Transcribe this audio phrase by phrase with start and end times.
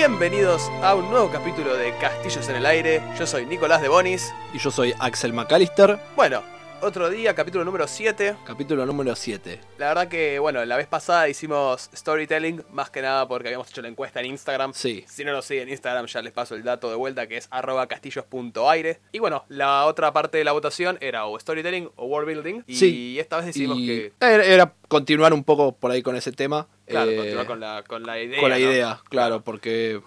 [0.00, 3.02] Bienvenidos a un nuevo capítulo de Castillos en el Aire.
[3.18, 4.32] Yo soy Nicolás de Bonis.
[4.54, 6.42] Y yo soy Axel McAllister, Bueno,
[6.82, 8.36] otro día, capítulo número 7.
[8.44, 9.60] capítulo número 7.
[9.78, 13.82] La verdad que, bueno, la vez pasada hicimos storytelling, más que nada porque habíamos hecho
[13.82, 14.72] la encuesta en Instagram.
[14.74, 15.04] Sí.
[15.08, 17.48] Si no lo siguen en Instagram, ya les paso el dato de vuelta que es
[17.50, 19.00] arroba castillos.aire.
[19.12, 22.62] Y bueno, la otra parte de la votación era o storytelling o world building.
[22.66, 23.18] Y Sí.
[23.20, 24.12] esta vez decidimos Y que.
[24.20, 26.66] era, continuar un poco por ahí con ese tema.
[26.86, 28.40] Claro, eh, continuar con la, con la idea.
[28.40, 28.64] con la ¿no?
[28.70, 30.00] idea, claro, porque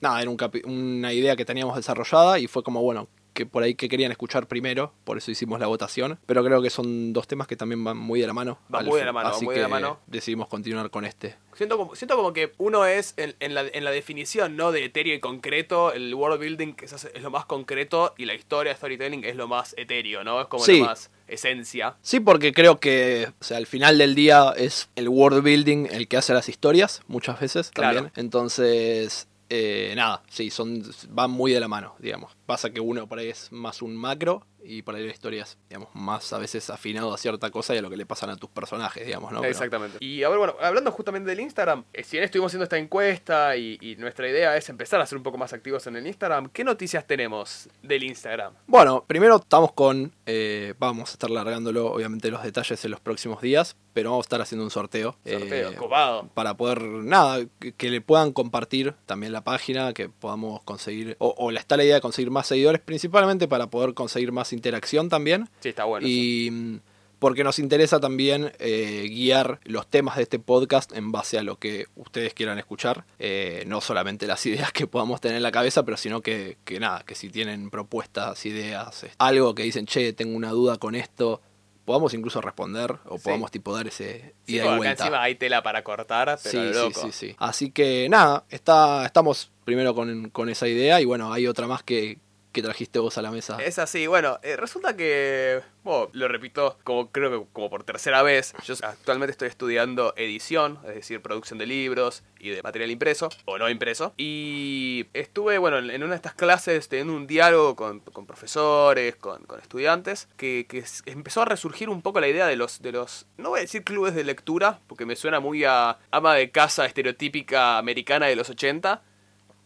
[0.00, 3.74] nada, era un una idea que teníamos desarrollada y fue como, bueno, que por ahí
[3.74, 6.18] que querían escuchar primero, por eso hicimos la votación.
[6.24, 8.58] Pero creo que son dos temas que también van muy de la mano.
[8.70, 10.00] Van muy de la mano, así muy que de la mano.
[10.06, 11.36] decidimos continuar con este.
[11.54, 14.72] Siento como, siento como que uno es en, en la, en la definición, ¿no?
[14.72, 18.34] De etéreo y concreto, el world building que es, es lo más concreto y la
[18.34, 20.40] historia storytelling es lo más etéreo, ¿no?
[20.40, 20.78] Es como Sí.
[20.80, 21.96] lo más esencia.
[22.02, 26.08] Sí, porque creo que, o sea, al final del día es el world building el
[26.08, 27.96] que hace las historias, muchas veces Claro.
[27.96, 28.12] también.
[28.16, 32.35] Entonces, eh, nada, sí, son, van muy de la mano, digamos.
[32.46, 35.58] Pasa que uno por ahí es más un macro y por ahí la historia es,
[35.68, 38.36] digamos, más a veces afinado a cierta cosa y a lo que le pasan a
[38.36, 39.40] tus personajes, digamos, ¿no?
[39.40, 39.98] Pero- Exactamente.
[40.00, 43.56] Y a ver, bueno, hablando justamente del Instagram, eh, si bien estuvimos haciendo esta encuesta
[43.56, 46.48] y, y nuestra idea es empezar a ser un poco más activos en el Instagram,
[46.50, 48.54] ¿qué noticias tenemos del Instagram?
[48.66, 50.12] Bueno, primero estamos con.
[50.26, 54.26] eh, vamos a estar largándolo, obviamente, los detalles en los próximos días, pero vamos a
[54.26, 55.16] estar haciendo un sorteo.
[55.24, 56.28] Sorteo, eh, copado.
[56.34, 61.34] para poder, nada, que, que le puedan compartir también la página, que podamos conseguir, o,
[61.38, 65.08] o la- está la idea de conseguir más seguidores, principalmente para poder conseguir más interacción
[65.08, 65.48] también.
[65.60, 66.06] Sí, está bueno.
[66.08, 66.80] y mm,
[67.18, 71.58] porque nos interesa también eh, guiar los temas de este podcast en base a lo
[71.58, 73.06] que ustedes quieran escuchar.
[73.18, 76.78] Eh, no solamente las ideas que podamos tener en la cabeza, pero sino que, que
[76.78, 80.94] nada, que si tienen propuestas, ideas, eh, algo que dicen, che, tengo una duda con
[80.94, 81.40] esto,
[81.86, 83.24] podamos incluso responder o Sí.
[83.24, 85.04] podamos tipo dar ese Sí, ida y acá vuelta.
[85.04, 87.34] encima hay tela para cortar, pero Sí, sí, sí, sí.
[87.38, 91.82] Así que nada, está, estamos primero con, con esa idea y bueno, hay otra más
[91.82, 92.18] que,
[92.56, 93.58] que trajiste vos a la mesa.
[93.62, 98.22] Es así, bueno, eh, resulta que, bueno, lo repito, como creo que como por tercera
[98.22, 103.28] vez, yo actualmente estoy estudiando edición, es decir, producción de libros y de material impreso,
[103.44, 108.00] o no impreso, y estuve, bueno, en una de estas clases teniendo un diálogo con,
[108.00, 110.66] profesores, con, estudiantes, que,
[111.04, 113.84] empezó a resurgir un poco la idea de los, de los, no voy a decir
[113.84, 118.48] clubes de lectura, porque me suena muy a ama de casa estereotípica americana de los
[118.48, 119.02] 80,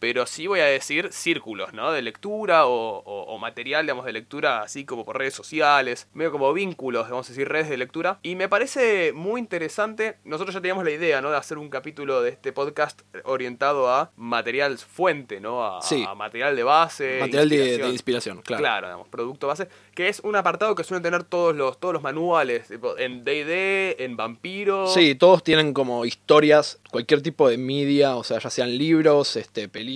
[0.01, 1.91] pero sí voy a decir círculos, ¿no?
[1.91, 6.31] De lectura o, o- o material, digamos, de lectura, así como por redes sociales, medio
[6.31, 8.17] como vínculos, vamos a decir, redes de lectura.
[8.23, 11.29] Y me parece muy interesante, nosotros ya teníamos la idea, ¿no?
[11.29, 15.63] De hacer un capítulo de este podcast orientado a material fuente, ¿no?
[15.63, 16.03] A, Sí.
[16.07, 17.17] a material de base.
[17.19, 18.41] Material de, de inspiración.
[18.41, 18.61] claro.
[18.61, 22.01] Claro, digamos, producto base, que es un apartado que suelen tener todos los, todos los
[22.01, 24.87] manuales, en D&D, en Vampiro.
[24.87, 29.69] Sí, todos tienen como historias, cualquier tipo de media, o sea, ya sean libros, este,
[29.69, 29.90] películas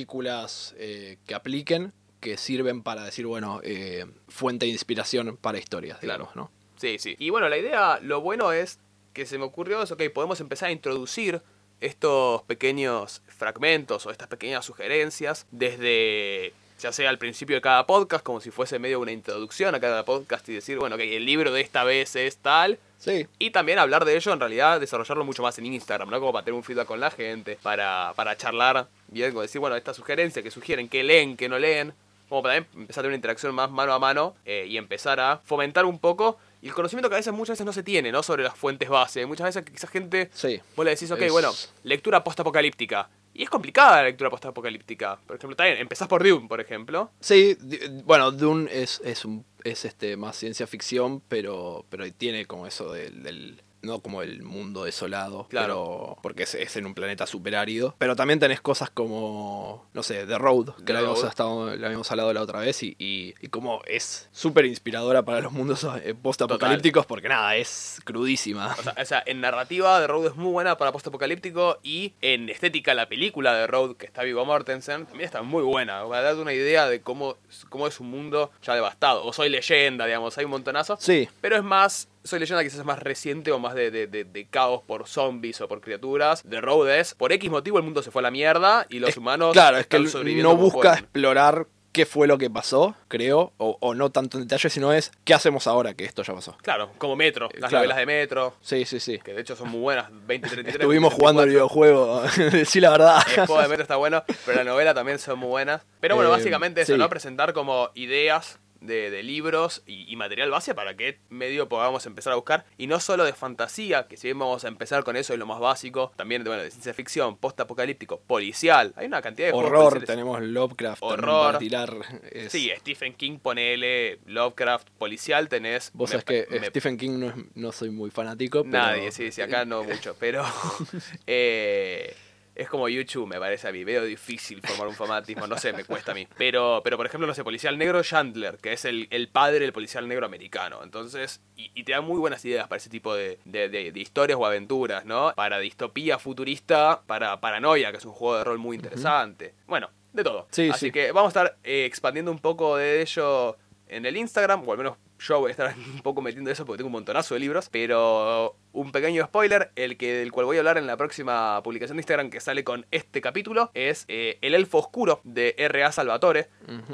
[0.77, 6.29] eh, que apliquen, que sirven para decir, bueno, eh, fuente de inspiración para historias, Claro.
[6.35, 6.51] ¿no?
[6.77, 7.15] Sí, sí.
[7.19, 8.79] Y bueno, la idea, lo bueno es
[9.13, 11.41] que se me ocurrió es, ok, podemos empezar a introducir
[11.79, 18.23] estos pequeños fragmentos o estas pequeñas sugerencias desde, ya sea al principio de cada podcast,
[18.23, 21.51] como si fuese medio una introducción a cada podcast y decir, bueno, ok, el libro
[21.51, 22.79] de esta vez es tal.
[22.97, 26.19] Sí, Y también hablar de ello, en realidad, desarrollarlo mucho más en Instagram, ¿no?
[26.19, 29.75] Como para tener un feedback con la gente, para, para charlar bien, como decir, bueno,
[29.75, 31.93] esta sugerencia que sugieren, que leen, que no leen,
[32.29, 35.19] como para también empezar a tener una interacción más mano a mano eh, y empezar
[35.19, 38.11] a fomentar un poco y el conocimiento que a veces muchas veces no se tiene,
[38.11, 38.23] ¿no?
[38.23, 39.23] Sobre las fuentes base.
[39.27, 40.59] Muchas veces quizás gente, sí.
[40.75, 41.51] vos le decís, ok, Es- bueno,
[41.83, 43.07] lectura post-apocalíptica.
[43.37, 45.17] Y es complicada la lectura post-apocalíptica.
[45.27, 47.11] Por ejemplo, también empezás por Dune, por ejemplo.
[47.19, 47.57] Sí,
[48.05, 52.93] bueno, Dune es, es, un, es este, más ciencia ficción, pero, pero tiene como eso
[52.93, 55.67] del, del- no como el mundo desolado, Claro.
[55.67, 57.95] pero porque es, es en un planeta súper árido.
[57.97, 61.29] Pero también tenés cosas como, no sé, The Road, que The la habíamos, Road.
[61.29, 65.41] estado- la habíamos hablado la otra vez, y, y, y como es súper inspiradora para
[65.41, 65.85] los mundos
[66.21, 68.75] post-apocalípticos, porque nada, es crudísima.
[68.77, 72.49] O sea, o sea, en narrativa, The Road es muy buena para post-apocalíptico y en
[72.49, 76.03] estética, la película de Road, que está Vigo Mortensen, también está muy buena.
[76.07, 77.37] Para darte una idea de cómo,
[77.69, 79.25] cómo es un mundo ya devastado.
[79.25, 80.97] O Soy Leyenda, digamos, hay un montonazo.
[80.99, 84.23] Sí, Pero es más, Soy Leyenda quizás es más reciente o más de, de- de-
[84.25, 86.43] de caos por zombies o por criaturas.
[86.49, 89.11] The Road es, por X motivo el mundo se fue a la mierda y los
[89.11, 90.97] Es- humanos claro, es que no busca pueden.
[90.99, 95.13] explorar qué fue lo que pasó, creo, o, o no tanto en detalle, sino es
[95.23, 96.57] qué hacemos ahora que esto ya pasó.
[96.61, 97.77] Claro, como Metro, las Claro.
[97.77, 99.17] novelas de Metro, Sí, sí, sí.
[99.23, 100.75] que de hecho son muy buenas, 2033.
[100.75, 102.21] Estuvimos jugando el videojuego,
[102.65, 103.21] sí, la verdad.
[103.37, 105.83] El juego de Metro está bueno, pero la novela también son muy buenas.
[106.01, 106.99] Pero bueno, Eh, básicamente eso, sí.
[106.99, 107.07] ¿no?
[107.07, 112.33] Presentar como ideas de, de libros y, y material base para que medio podamos empezar
[112.33, 112.65] a buscar.
[112.77, 115.45] Y no solo de fantasía, que si bien vamos a empezar con eso, es lo
[115.45, 118.93] más básico, también de, bueno, de ciencia ficción, post-apocalíptico, policial.
[118.95, 121.57] Hay una cantidad de Horror, tenemos Lovecraft Horror.
[121.57, 121.95] tirar.
[122.31, 125.91] es- Sí, Stephen King, ponele, Lovecraft, policial, tenés...
[125.93, 128.63] Vos sabés que me- Stephen King no, es- no soy muy fanático.
[128.63, 130.43] pero- Nadie, sí, sí, acá no mucho, pero
[131.27, 132.15] eh,
[132.55, 135.83] es como YouTube, me parece a mí, veo difícil formar un fanatismo, no sé, me
[135.83, 136.27] cuesta a mí.
[136.37, 139.73] Pero, pero por ejemplo, no sé, Policial Negro Chandler, que es el, el padre del
[139.73, 143.39] policial negro americano, entonces, y, y te da muy buenas ideas para ese tipo de,
[143.45, 145.33] de- de- de historias o aventuras, ¿no?
[145.35, 149.53] Para distopía futurista, para Paranoia, que es un juego de rol muy interesante.
[149.67, 150.47] Bueno, de todo.
[150.51, 150.91] Sí, Así sí.
[150.91, 153.57] que vamos a estar eh, expandiendo un poco de ello
[153.87, 156.77] en el Instagram, o al menos yo voy a estar un poco metiendo eso porque
[156.77, 160.59] tengo un montonazo de libros, pero un pequeño spoiler, el que del cual voy a
[160.59, 164.53] hablar en la próxima publicación de Instagram que sale con este capítulo es eh, El
[164.53, 165.91] Elfo Oscuro de R.A.
[165.93, 166.49] Salvatore,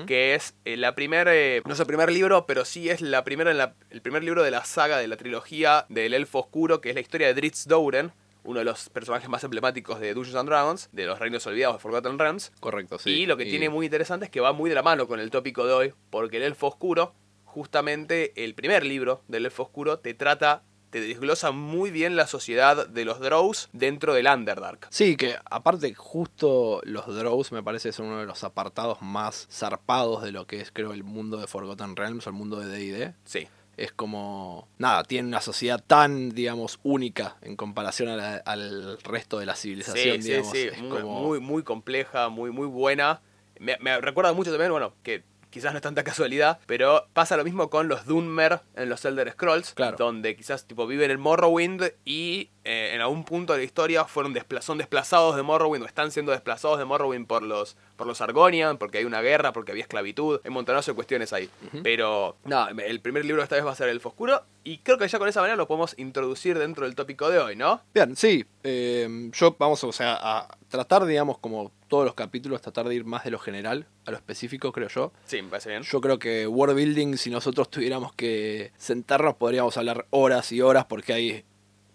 [0.05, 3.23] que es eh, la primer, eh, no es el primer libro, pero sí es la
[3.23, 6.81] primera en la- el primer libro de la saga de la trilogía del Elfo Oscuro,
[6.81, 8.11] que es la historia de Dritz Douren,
[8.43, 11.79] uno de los personajes más emblemáticos de Dungeons and Dragons, de los Reinos Olvidados de
[11.81, 13.09] Forgotten Realms, Correcto, sí.
[13.11, 15.29] y lo que tiene muy interesante es que va muy de la mano con el
[15.31, 17.13] tópico de hoy, porque el Elfo Oscuro,
[17.43, 22.87] justamente el primer libro del Elfo Oscuro, te trata, te desglosa muy bien la sociedad
[22.87, 24.87] de los Drows dentro del Underdark.
[24.91, 30.21] Sí, que aparte justo los Drows me parece son uno de los apartados más zarpados
[30.21, 33.13] de lo que es creo el mundo de Forgotten Realms o el mundo de D&D.
[33.25, 33.47] Sí,
[33.77, 39.39] Es como, nada, tiene una sociedad tan, digamos, única en comparación a la- al resto
[39.39, 40.51] de la civilización, sí, sí, digamos.
[40.51, 43.21] sí, es muy, como- muy, muy compleja, muy, muy buena.
[43.59, 47.43] Me, me recuerda mucho también, bueno, que quizás no es tanta casualidad, pero pasa lo
[47.43, 49.97] mismo con los Dunmer en los Elder Scrolls, Claro.
[49.97, 54.33] donde quizás tipo viven en Morrowind y eh, en algún punto de la historia fueron
[54.33, 58.19] despla- son desplazados de Morrowind o están siendo desplazados de Morrowind por los por los
[58.21, 61.51] Argonian, porque hay una guerra, porque había esclavitud, hay un montonazo de cuestiones ahí.
[61.83, 65.07] Pero nada, el primer libro esta vez va a ser El Oscuro y creo que
[65.07, 67.81] ya con esa manera lo podemos introducir dentro del tópico de hoy, ¿no?
[67.93, 68.43] Bien, sí.
[68.63, 73.03] eh, yo vamos, o sea, a tratar, digamos, como todos los capítulos, tratar de ir
[73.03, 75.11] más de lo general a lo específico, creo yo.
[75.25, 75.83] Sí, me parece bien.
[75.83, 80.85] Yo creo que world building, si nosotros tuviéramos que sentarnos, podríamos hablar horas y horas
[80.85, 81.43] porque hay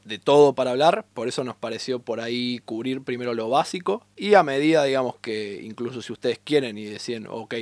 [0.04, 1.06] de todo para hablar.
[1.14, 4.04] Por eso nos pareció por ahí cubrir primero lo básico.
[4.16, 7.54] Y a medida, digamos, que incluso si ustedes quieren y deciden, ok,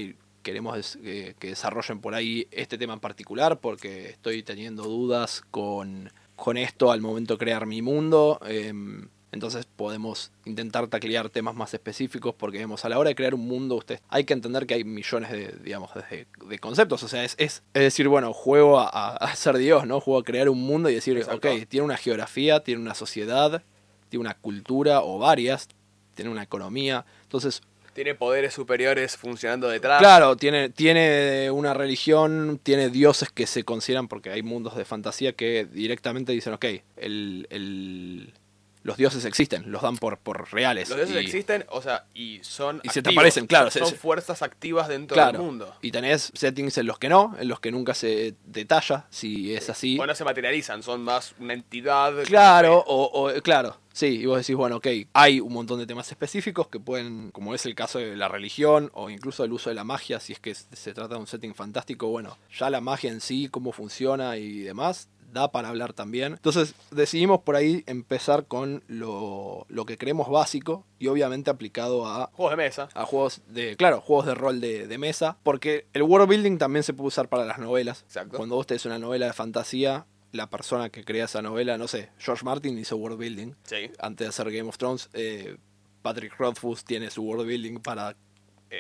[0.42, 6.10] queremos eh, que desarrollen por ahí este tema en particular porque estoy teniendo dudas con,
[6.34, 8.40] con esto al momento de crear mi mundo.
[8.44, 13.34] em, entonces podemos intentar taclear temas más específicos porque vemos a la hora de crear
[13.34, 17.02] un mundo, ustedes hay que entender que hay millones de, digamos, de, de conceptos.
[17.02, 20.00] O sea, es, es, es decir, bueno, juego a, a- a ser Dios, ¿no?
[20.00, 21.48] Juego a crear un mundo y decir, Exacto.
[21.52, 23.62] ok, tiene una geografía, tiene una sociedad,
[24.08, 25.68] tiene una cultura o varias,
[26.14, 27.04] tiene una economía.
[27.24, 27.60] Entonces,
[27.94, 29.98] Tiene poderes superiores funcionando detrás.
[30.00, 35.32] Claro, tiene, tiene una religión, tiene dioses que se consideran, porque hay mundos de fantasía
[35.32, 36.64] que directamente dicen, ok,
[36.96, 38.32] el, el-
[38.84, 40.88] los dioses existen, los dan por, por reales.
[40.90, 42.80] Los dioses y, existen, o sea, y son.
[42.84, 45.74] Y se te aparecen, claro, Son, se- fuerzas activas dentro Claro, del mundo.
[45.82, 49.68] y tenés settings en los que no, en los que nunca se detalla si es
[49.70, 49.98] así.
[49.98, 52.12] O no se materializan, son más una entidad.
[52.24, 56.10] Claro, o, o- claro, sí, y vos decís, bueno, ok, hay un montón de temas
[56.10, 59.76] específicos que pueden, como es el caso de la religión o incluso el uso de
[59.76, 63.10] la magia, si es que se trata de un setting fantástico, bueno, ya la magia
[63.10, 66.32] en sí, cómo funciona y demás, da para hablar también.
[66.32, 72.30] Entonces decidimos por ahí empezar con lo, lo que creemos básico y obviamente aplicado a
[72.32, 72.88] Juegos de mesa.
[72.94, 76.82] a juegos de, claro, juegos de rol de, de mesa, porque el world building también
[76.82, 78.02] se puede usar para las novelas.
[78.06, 78.36] Exacto.
[78.38, 82.10] Cuando vos tenés una novela de fantasía, la persona que crea esa novela, no sé,
[82.18, 83.90] George Martin hizo world building Sí.
[84.00, 85.10] antes de hacer Game of Thrones.
[85.12, 85.56] eh,
[86.02, 88.16] Patrick Rothfuss tiene su world building para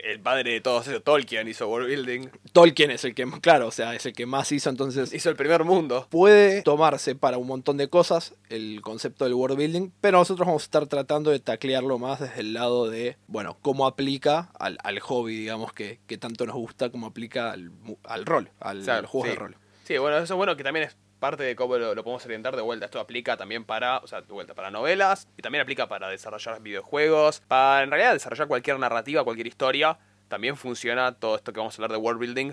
[0.02, 2.28] El padre de todos esos, Tolkien, hizo World Building.
[2.52, 5.36] Tolkien es el que, claro, o sea, es el que más hizo, entonces Hizo el
[5.36, 6.06] primer mundo.
[6.10, 10.62] puede tomarse para un montón de cosas el concepto del world building, pero nosotros vamos
[10.62, 15.00] a estar tratando de taclearlo más desde el lado de, bueno, cómo aplica al, al
[15.00, 17.72] hobby, digamos, que, que tanto nos gusta, cómo aplica al,
[18.04, 19.34] al rol, al, O sea, a los juegos sí.
[19.34, 19.56] de rol.
[19.84, 22.54] Sí, bueno, eso es bueno que también es parte de cómo lo, lo podemos orientar
[22.54, 22.84] de vuelta.
[22.84, 26.60] Esto aplica también para, o sea, de vuelta para novelas y también aplica para desarrollar
[26.60, 29.96] videojuegos, para en realidad desarrollar cualquier narrativa, cualquier historia.
[30.28, 32.52] También funciona todo esto que vamos a hablar de world building.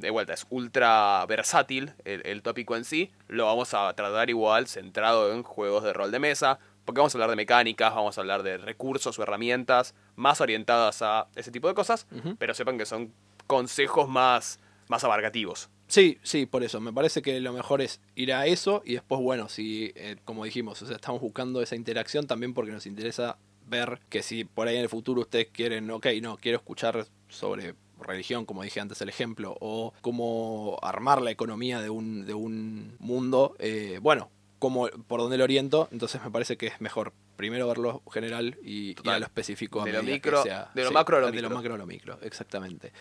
[0.00, 3.12] De vuelta, es ultra versátil el, el tópico en sí.
[3.28, 6.58] Lo vamos a tratar igual centrado en juegos de rol de mesa.
[6.84, 11.00] Porque vamos a hablar de mecánicas, vamos a hablar de recursos o herramientas más orientadas
[11.02, 12.08] a ese tipo de cosas.
[12.40, 13.12] Pero sepan que son
[13.46, 15.70] consejos más, más abarcativos.
[15.90, 16.80] Sí, sí, por eso.
[16.80, 20.44] Me parece que lo mejor es ir a eso y después, bueno, si, eh, como
[20.44, 23.36] dijimos, o sea, estamos buscando esa interacción también porque nos interesa
[23.68, 27.74] ver que si por ahí en el futuro ustedes quieren, ok, no, quiero escuchar sobre
[28.00, 32.94] religión, como dije antes el ejemplo, o cómo armar la economía de un, de un
[32.98, 37.66] mundo, eh, bueno, como por donde lo oriento, entonces me parece que es mejor primero
[37.66, 39.82] verlo general y, y a lo específico.
[39.82, 41.48] a De lo micro- sea- de lo macro a lo de micro.
[41.48, 42.92] lo macro a lo micro, exactamente.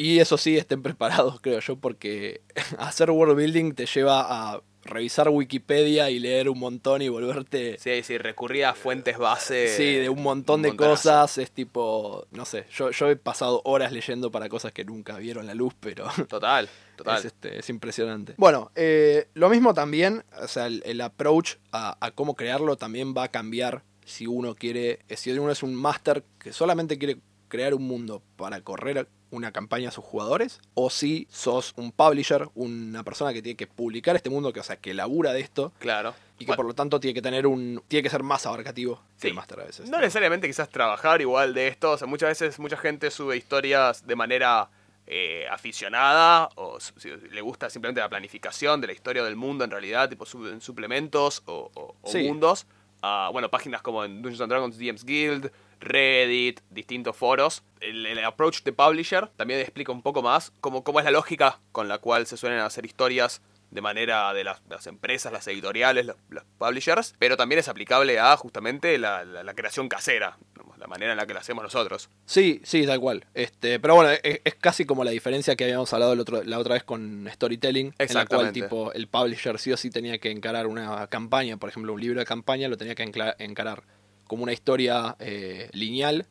[0.00, 2.40] Y eso sí, estén preparados, creo yo, porque
[2.78, 4.22] hacer world building te lleva
[4.54, 7.76] a revisar Wikipedia y leer un montón y volverte...
[7.78, 9.68] Sí, sí, recurría a fuentes base.
[9.76, 11.10] Sí, de un montón de montonazo.
[11.10, 15.18] cosas, es tipo, no sé, yo, yo he pasado horas leyendo para cosas que nunca
[15.18, 16.66] vieron la luz, pero Total,
[16.96, 17.18] total.
[17.18, 18.32] es, este, es impresionante.
[18.38, 23.14] Bueno, eh, lo mismo también, o sea, el, el approach a, a cómo crearlo también
[23.14, 27.18] va a cambiar si uno quiere, eh, si uno es un máster que solamente quiere
[27.48, 32.48] crear un mundo para correr una campaña a sus jugadores, o si sos un publisher,
[32.54, 35.72] una persona que tiene que publicar este mundo, que, o sea, que labura de esto,
[35.78, 36.14] Claro.
[36.36, 38.96] y que Bueno, por lo tanto tiene que tener un, tiene que ser más abarcativo
[39.16, 39.28] que Sí.
[39.28, 39.88] el máster a veces.
[39.90, 41.92] No necesariamente quizás trabajar igual de esto.
[41.92, 44.68] O sea, muchas veces mucha gente sube historias de manera
[45.12, 49.70] eh, aficionada o si le gusta simplemente la planificación de la historia del mundo en
[49.72, 52.22] realidad, tipo suben suplementos o, o- o Sí.
[52.28, 52.66] mundos.
[53.02, 57.62] a, bueno, páginas como en Dungeons and Dragons DMs Guild, Reddit, distintos foros.
[57.80, 61.58] El, el approach de publisher también explica un poco más cómo, cómo es la lógica
[61.72, 66.16] con la cual se suelen hacer historias de manera de las, empresas, las editoriales, los,
[66.28, 70.38] los publishers, pero también es aplicable a justamente la, la- la creación casera,
[70.76, 72.08] la manera en la que la hacemos nosotros.
[72.26, 73.26] Sí, sí, tal cual.
[73.32, 76.58] Este, pero bueno, es, es casi como la diferencia que habíamos hablado el otro, la
[76.58, 80.32] otra vez con storytelling, en la cual tipo el publisher sí o sí tenía que
[80.32, 83.04] encarar una campaña, por ejemplo, un libro de campaña lo tenía que
[83.38, 83.82] encarar
[84.30, 86.24] como una historia eh, lineal,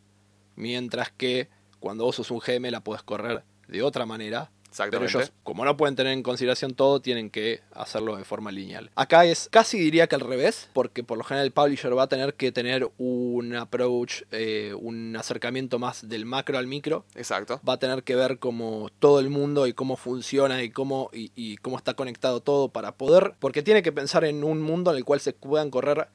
[0.55, 1.49] mientras que
[1.81, 4.51] cuando vos sos un GM la podés correr de otra manera.
[4.89, 8.89] Pero ellos, como no pueden tener en consideración todo, tienen que hacerlo de forma lineal.
[8.95, 12.07] Acá es casi diría que al revés, porque por lo general el publisher va a
[12.07, 17.03] tener que tener un approach, eh, un acercamiento más del macro al micro.
[17.15, 17.59] Exacto.
[17.67, 21.33] Va a tener que ver como todo el mundo y cómo funciona y cómo, y,
[21.35, 23.33] y cómo está conectado todo para poder.
[23.39, 26.07] Porque tiene que pensar en un mundo en el cual se puedan correr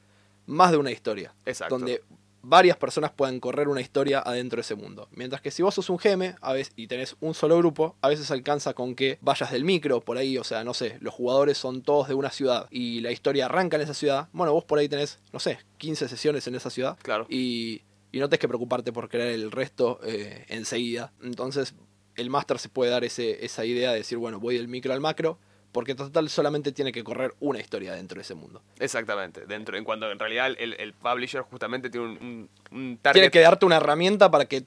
[0.46, 1.34] más de una historia.
[1.46, 1.78] Exacto.
[1.78, 2.02] Donde
[2.46, 5.08] varias personas puedan correr una historia adentro de ese mundo.
[5.12, 8.08] Mientras que si vos sos un GM a veces, y tenés un solo grupo, a
[8.08, 11.56] veces alcanza con que vayas del micro por ahí, o sea, no sé, los jugadores
[11.56, 14.28] son todos de una ciudad y la historia arranca en esa ciudad.
[14.32, 17.26] Bueno, vos por ahí tenés, no sé, 15 sesiones en esa ciudad Claro.
[17.30, 17.80] y,
[18.12, 21.12] y no tenés que preocuparte por crear el resto eh, enseguida.
[21.22, 21.74] Entonces,
[22.16, 25.00] el máster se puede dar ese, esa idea de decir, bueno, voy del micro al
[25.00, 25.38] macro,
[25.74, 28.62] porque total solamente tiene que correr una historia dentro de ese mundo.
[28.78, 29.44] Exactamente.
[29.44, 33.14] Dentro, en cuanto en realidad el, el publisher justamente tiene un, un, un target.
[33.14, 34.62] Tiene que darte una herramienta para que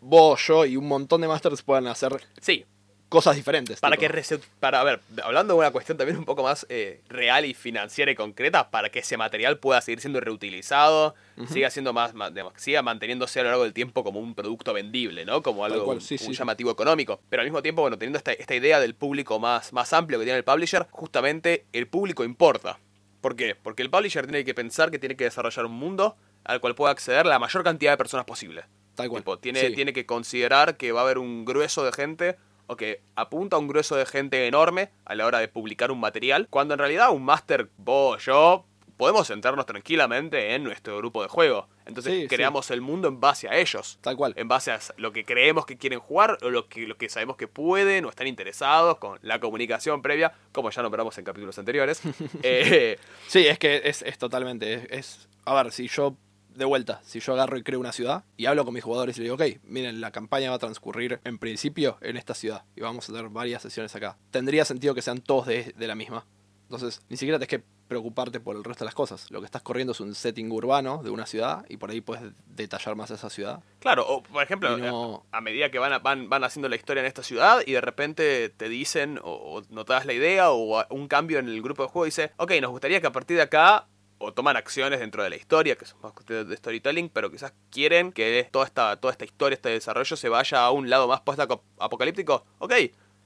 [0.00, 2.64] vos, yo y un montón de masters puedan hacer Sí,
[3.08, 3.80] cosas diferentes.
[3.80, 4.00] Para tipo.
[4.12, 7.44] que rese- para a ver, hablando de una cuestión también un poco más eh, real
[7.44, 11.14] y financiera y concreta, para que ese material pueda seguir siendo reutilizado,
[11.48, 14.72] siga siendo más, más- digamos, siga manteniéndose a lo largo del tiempo como un producto
[14.72, 15.42] vendible, ¿no?
[15.42, 16.32] Como algo cual, un- sí, un, sí, sí.
[16.34, 17.20] llamativo económico.
[17.28, 20.24] Pero al mismo tiempo, bueno, teniendo esta, esta idea del público más, más amplio que
[20.24, 22.78] tiene el publisher, justamente el público importa.
[23.20, 23.54] ¿Por qué?
[23.54, 26.92] Porque el publisher tiene que pensar que tiene que desarrollar un mundo al cual pueda
[26.92, 28.64] acceder la mayor cantidad de personas posible.
[28.96, 29.22] Tal cual.
[29.22, 33.00] Tipo, tiene, tiene que considerar que va a haber un grueso de gente o que
[33.16, 36.74] apunta a un grueso de gente enorme a la hora de publicar un material, cuando
[36.74, 38.64] en realidad un máster, vos, yo,
[38.96, 41.68] podemos sentarnos tranquilamente en nuestro grupo de juego.
[41.84, 42.28] Entonces Sí, sí.
[42.28, 43.98] creamos el mundo en base a ellos.
[44.00, 44.32] Tal cual.
[44.36, 47.36] En base a lo que creemos que quieren jugar o lo que, lo que sabemos
[47.36, 52.00] que pueden o están interesados con la comunicación previa, como ya nombramos en capítulos anteriores.
[52.42, 54.74] Eh, Sí, es que es, es totalmente.
[54.74, 56.14] Es, es- A ver, si yo.
[56.54, 59.20] De vuelta, si yo agarro y creo una ciudad y hablo con mis jugadores y
[59.22, 62.80] les digo, ok, miren, la campaña va a transcurrir en principio en esta ciudad y
[62.80, 64.16] vamos a tener varias sesiones acá.
[64.30, 66.26] Tendría sentido que sean todos de, de la misma.
[66.64, 69.30] Entonces, ni siquiera tienes que preocuparte por el resto de las cosas.
[69.30, 72.32] Lo que estás corriendo es un setting urbano de una ciudad y por ahí puedes
[72.46, 73.60] detallar más esa ciudad.
[73.80, 76.76] Claro, o por ejemplo, no- a, a medida que van, a- van, van haciendo la
[76.76, 80.84] historia en esta ciudad y de repente te dicen o, o notas la idea o
[80.94, 83.42] un cambio en el grupo de juego, dice, ok, nos gustaría que a partir de
[83.42, 83.86] acá
[84.24, 87.52] o toman acciones dentro de la historia, que son más cuestiones de storytelling, pero quizás
[87.70, 91.20] quieren que toda esta, toda esta historia, este desarrollo se vaya a un lado más
[91.20, 92.44] post-apocalíptico.
[92.58, 92.72] Ok,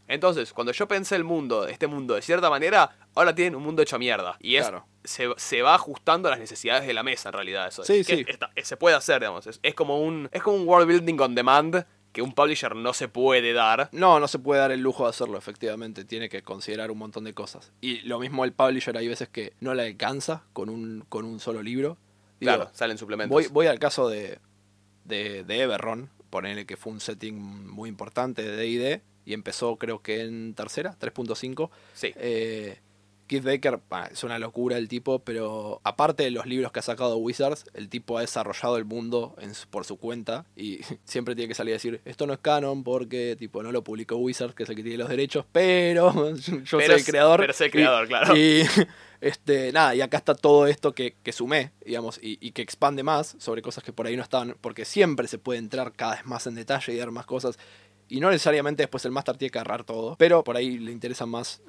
[0.06, 3.82] entonces, cuando yo pensé el mundo, este mundo de cierta manera, ahora tienen un mundo
[3.82, 4.36] hecho mierda.
[4.40, 4.86] Y es, Claro.
[5.04, 7.68] se, se va ajustando a las necesidades de la mesa, en realidad.
[7.68, 7.84] Eso.
[7.84, 8.24] Sí, Que sí.
[8.26, 9.46] está- se puede hacer, digamos.
[9.46, 12.94] Es, es como un, es como un world building on demand que un publisher no
[12.94, 13.88] se puede dar.
[13.92, 16.04] No, no se puede dar el lujo de hacerlo, efectivamente.
[16.04, 17.72] Tiene que considerar un montón de cosas.
[17.80, 21.38] Y lo mismo el publisher, hay veces que no le alcanza con un, con un
[21.40, 21.98] solo libro.
[22.40, 23.32] Digo, Claro, salen suplementos.
[23.32, 24.38] voy, voy al caso de,
[25.04, 27.36] de, de Everron, ponerle que fue un setting
[27.66, 32.12] muy importante de D&D y empezó creo que en tercera, 3.5, Sí.
[32.16, 32.80] eh,
[33.28, 36.82] Keith Baker bah, es una locura el tipo, pero aparte de los libros que ha
[36.82, 41.34] sacado Wizards, el tipo ha desarrollado el mundo en su- por su cuenta y siempre
[41.36, 44.54] tiene que salir a decir, esto no es canon porque tipo no lo publicó Wizards,
[44.54, 47.40] que es el que tiene los derechos, pero yo Pero soy el creador.
[47.40, 48.36] pero soy el y- creador, claro.
[48.36, 48.62] Y
[49.20, 53.02] este, nada, y acá está todo esto que, que sumé, digamos, y, y que expande
[53.02, 56.24] más sobre cosas que por ahí no estaban, porque siempre se puede entrar cada vez
[56.26, 57.58] más en detalle y dar más cosas.
[58.08, 61.26] Y no necesariamente después el máster tiene que agarrar todo, pero por ahí le interesa
[61.26, 61.60] más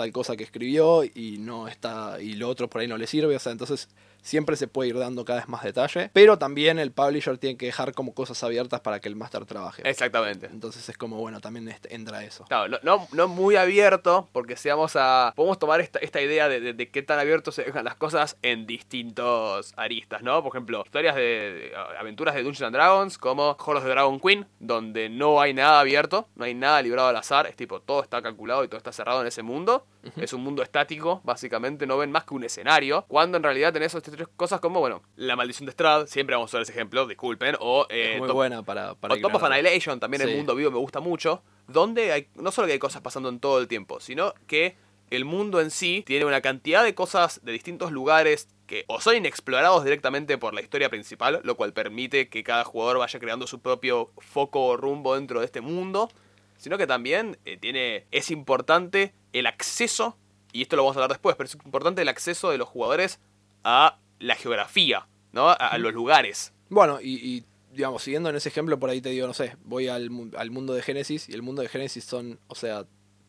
[0.00, 3.36] tal cosa que escribió y no está y lo otro por ahí no le sirve,
[3.36, 3.88] o sea, entonces
[4.22, 7.66] siempre se puede ir dando cada vez más detalle, pero también el publisher tiene que
[7.66, 9.82] dejar como cosas abiertas para que el máster trabaje.
[9.88, 10.46] Exactamente.
[10.52, 12.44] Entonces es como, bueno, también entra eso.
[12.44, 15.32] Claro, no, no, no muy abierto, porque si vamos a.
[15.34, 18.36] Podemos tomar esta, esta idea de, de- de qué tan abiertos se dejan las cosas
[18.42, 20.42] en distintos aristas, ¿no?
[20.42, 24.46] Por ejemplo, historias de, de aventuras de Dungeons and Dragons, como Horrors de Dragon Queen,
[24.58, 28.20] donde no hay nada abierto, no hay nada librado al azar, es tipo, todo está
[28.22, 29.86] calculado y todo está cerrado en ese mundo.
[30.16, 33.94] Es un mundo estático, básicamente, no ven más que un escenario, cuando en realidad tenés
[33.94, 37.06] estas tres cosas como, bueno, La Maldición de Strahd, siempre vamos a usar ese ejemplo,
[37.06, 37.86] disculpen, o.
[37.90, 38.94] eh, muy Top- buena para...
[38.94, 39.42] para o Top of.
[39.42, 43.02] Annihilation, también el mundo vivo me gusta mucho, donde hay, no solo que hay cosas
[43.02, 44.76] pasando en todo el tiempo, sino que
[45.10, 49.16] el mundo en sí tiene una cantidad de cosas de distintos lugares que o son
[49.16, 53.60] inexplorados directamente por la historia principal, lo cual permite que cada jugador vaya creando su
[53.60, 56.08] propio foco o rumbo dentro de este mundo,
[56.56, 60.16] sino que también eh, tiene es importante el acceso,
[60.52, 63.20] y esto lo vamos a hablar después, pero es importante el acceso de los jugadores
[63.64, 65.48] a la geografía, ¿no?
[65.48, 66.52] A, a los lugares.
[66.68, 69.88] Bueno, y, y, digamos, siguiendo en ese ejemplo, por ahí te digo, no sé, voy
[69.88, 72.84] al, al mundo de Génesis y el mundo de Génesis son, o sea,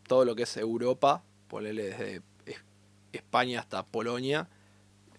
[0.07, 2.63] todo lo que es Europa, ponele desde Es-
[3.13, 4.49] España hasta Polonia,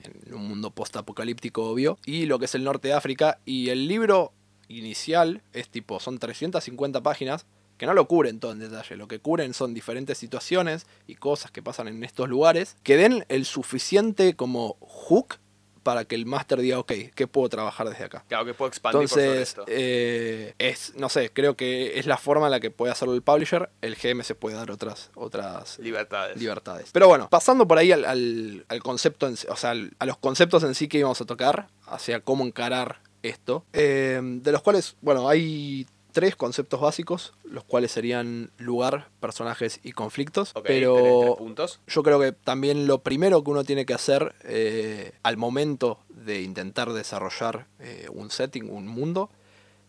[0.02, 3.86] en un mundo post-apocalíptico obvio, y lo que es el norte de África, y el
[3.86, 4.32] libro
[4.68, 7.46] inicial es tipo, son 350 páginas,
[7.82, 11.50] que no lo cubren todo en detalle, lo que cubren son diferentes situaciones y cosas
[11.50, 15.38] que pasan en estos lugares, que den el suficiente como hook
[15.82, 18.24] para que el máster diga, ok, ¿qué puedo trabajar desde acá?
[18.28, 19.64] Claro que puedo expandir por sobre Entonces, esto.
[19.66, 23.22] eh, es, no sé, creo que es la forma en la que puede hacerlo el
[23.22, 23.68] publisher.
[23.80, 26.36] El GM se puede dar otras, otras Libertades.
[26.36, 26.90] libertades.
[26.92, 30.18] Pero bueno, pasando por ahí al, al- al concepto, en o sea, al- a los
[30.18, 34.94] conceptos en sí que íbamos a tocar, hacia cómo encarar esto, eh, de los cuales,
[35.00, 40.50] bueno, hay tres conceptos básicos, los cuales serían lugar, personajes y conflictos.
[40.54, 41.80] Ok, tenés tres pero puntos.
[41.86, 46.42] yo creo que también lo primero que uno tiene que hacer eh, al momento de
[46.42, 49.30] intentar desarrollar eh, un setting, un mundo,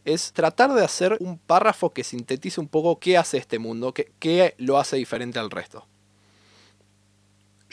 [0.05, 4.11] es tratar de hacer un párrafo que sintetice un poco qué hace este mundo, qué,
[4.19, 5.87] qué lo hace diferente al resto.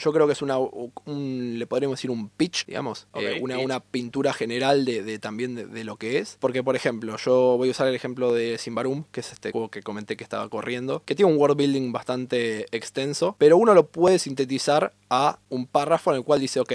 [0.01, 3.65] Yo creo que es una, un- le podríamos decir un pitch, digamos, eh, una, pitch.
[3.65, 6.37] una pintura general de, de también de, de lo que es.
[6.39, 9.69] Porque, por ejemplo, yo voy a usar el ejemplo de Simbarum, que es este juego
[9.69, 13.87] que comenté que estaba corriendo, que tiene un world building bastante extenso, pero uno lo
[13.87, 16.73] puede sintetizar a un párrafo en el cual dice, ok,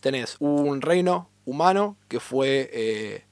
[0.00, 3.22] tenés un reino humano que fue eh,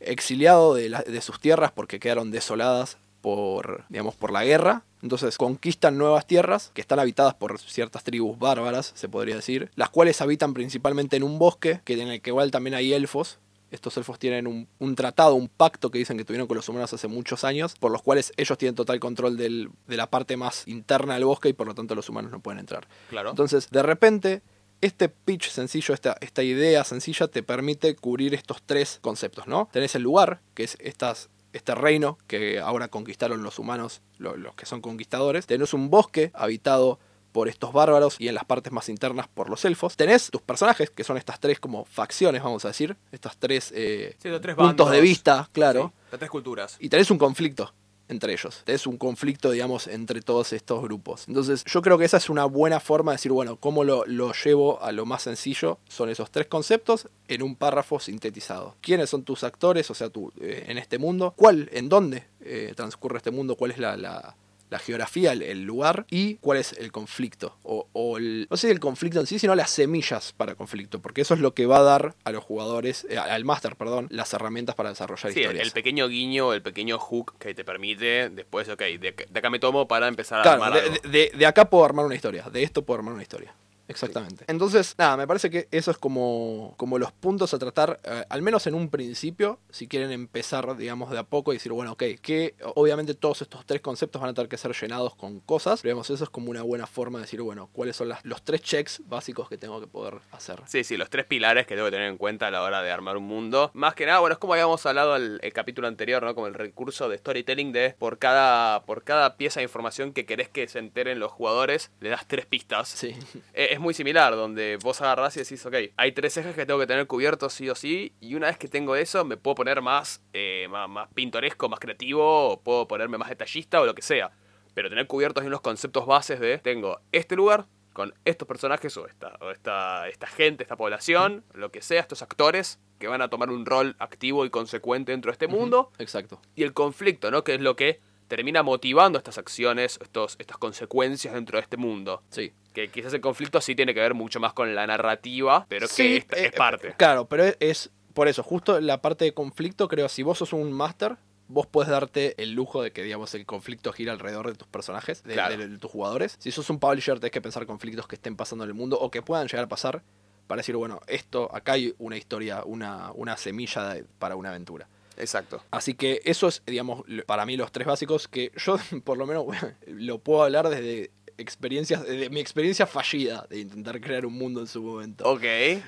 [0.00, 4.84] exiliado de, la- de sus tierras porque quedaron desoladas por, digamos, por la guerra.
[5.02, 9.90] Entonces conquistan nuevas tierras que están habitadas por ciertas tribus bárbaras, se podría decir, las
[9.90, 13.40] cuales habitan principalmente en un bosque, que en el que igual también hay elfos.
[13.72, 16.92] Estos elfos tienen un, un tratado, un pacto que dicen que tuvieron con los humanos
[16.92, 20.62] hace muchos años, por los cuales ellos tienen total control del- de la parte más
[20.68, 22.86] interna del bosque y por lo tanto los humanos no pueden entrar.
[23.10, 23.30] Claro.
[23.30, 24.42] Entonces, de repente,
[24.80, 29.68] este pitch sencillo, esta, esta idea sencilla, te permite cubrir estos tres conceptos, ¿no?
[29.72, 34.54] Tenés el lugar, que es estas, este reino que ahora conquistaron los humanos, lo- los
[34.54, 35.46] que son conquistadores.
[35.46, 36.98] Tenés un bosque habitado
[37.32, 39.96] por estos bárbaros y en las partes más internas por los elfos.
[39.96, 44.16] Tenés tus personajes, que son estas tres como facciones, vamos a decir, estas tres, eh,
[44.22, 45.92] Sí, los tres puntos de vista, claro.
[45.94, 46.76] Sí, las tres culturas.
[46.80, 47.74] Y tenés un conflicto
[48.08, 48.62] entre ellos.
[48.64, 51.24] Tenés un conflicto, digamos, entre todos estos grupos.
[51.28, 54.32] Entonces, yo creo que esa es una buena forma de decir, bueno, ¿cómo lo, lo
[54.32, 55.78] llevo a lo más sencillo?
[55.88, 58.76] Son esos tres conceptos en un párrafo sintetizado.
[58.80, 61.34] ¿Quiénes son tus actores, o sea, tú, eh, en este mundo?
[61.36, 63.56] ¿Cuál, en dónde eh, transcurre este mundo?
[63.56, 64.36] ¿Cuál es la-
[64.70, 66.06] la geografía, el, el lugar?
[66.10, 67.56] ¿Y cuál es el conflicto?
[67.62, 71.00] O, o el, no sé el conflicto en sí, sino las semillas para conflicto.
[71.00, 74.08] Porque eso es lo que va a dar a los jugadores, eh, al máster, perdón,
[74.10, 75.66] las herramientas para desarrollar Sí, el, historias.
[75.66, 79.58] el pequeño guiño, el pequeño hook que te permite después, ok, de, de acá me
[79.58, 81.08] tomo para empezar a Claro, armar de, algo.
[81.10, 83.54] de- de acá puedo armar una historia, de esto puedo armar una historia.
[83.88, 84.44] Exactamente.
[84.48, 88.42] Entonces, nada, me parece que eso es como, como los puntos a tratar, eh, al
[88.42, 92.02] menos en un principio, si quieren empezar, digamos, de a poco y decir, bueno, ok,
[92.20, 95.90] que obviamente todos estos tres conceptos van a tener que ser llenados con cosas, pero
[95.90, 98.62] digamos, eso es como una buena forma de decir, bueno, cuáles son las, los tres
[98.62, 100.60] checks básicos que tengo que poder hacer.
[100.66, 102.90] Sí, sí, los tres pilares que tengo que tener en cuenta a la hora de
[102.90, 103.70] armar un mundo.
[103.74, 106.34] Más que nada, bueno, es como habíamos hablado el, el capítulo anterior, ¿no?
[106.34, 110.48] Como el recurso de storytelling de por cada, por cada pieza de información que querés
[110.48, 112.88] que se enteren los jugadores, le das tres pistas.
[112.88, 113.14] Sí.
[113.54, 116.80] Eh, Es muy similar, donde vos agarrás y decís, ok, hay tres ejes que tengo
[116.80, 119.82] que tener cubiertos sí o sí, y una vez que tengo eso, me puedo poner
[119.82, 124.00] más, eh, más, más pintoresco, más creativo, o puedo ponerme más detallista o lo que
[124.00, 124.30] sea.
[124.72, 129.36] Pero tener cubiertos unos conceptos bases de, tengo este lugar con estos personajes o esta,
[129.42, 133.50] o esta, esta gente, esta población, lo que sea, estos actores que van a tomar
[133.50, 136.40] un rol activo y consecuente dentro de este mundo, Exacto.
[136.54, 137.44] y el conflicto, ¿no?
[137.44, 142.22] Que es lo que termina motivando estas acciones, estos, estas consecuencias dentro de este mundo.
[142.30, 142.52] Sí.
[142.76, 146.02] Que quizás el conflicto sí tiene que ver mucho más con la narrativa, pero Sí,
[146.02, 146.94] que esta- eh, es parte.
[146.98, 150.52] Claro, pero es, es por eso, justo la parte de conflicto, creo, si vos sos
[150.52, 151.16] un máster,
[151.48, 155.22] vos puedes darte el lujo de que, digamos, el conflicto gira alrededor de tus personajes,
[155.22, 155.56] de, Claro.
[155.56, 156.36] de- de tus jugadores.
[156.38, 159.10] Si sos un publisher, tenés que pensar conflictos que estén pasando en el mundo o
[159.10, 160.02] que puedan llegar a pasar
[160.46, 164.86] para decir, bueno, esto, acá hay una historia, una, una semilla para una aventura.
[165.16, 165.62] Exacto.
[165.70, 169.46] Así que eso es, digamos, para mí los tres básicos que yo, por lo menos,
[169.86, 174.66] lo puedo hablar desde experiencias, de mi experiencia fallida de intentar crear un mundo en
[174.66, 175.24] su momento.
[175.30, 175.42] Ok.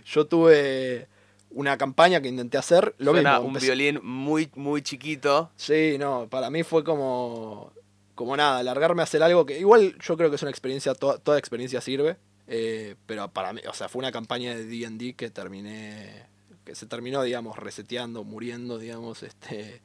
[0.07, 1.09] Yo tuve
[1.51, 3.49] una campaña que intenté hacer, lo Suena mismo.
[3.49, 5.51] un empecé- violín muy, muy chiquito.
[5.57, 7.73] Sí, no, para mí fue como,
[8.15, 11.19] como nada, largarme a hacer algo que igual yo creo que es una experiencia, toda,
[11.19, 15.31] toda experiencia sirve, eh, pero para mí, o sea, fue una campaña de D&D que
[15.31, 16.27] terminé,
[16.65, 19.81] que se terminó, digamos, reseteando, muriendo, digamos, este,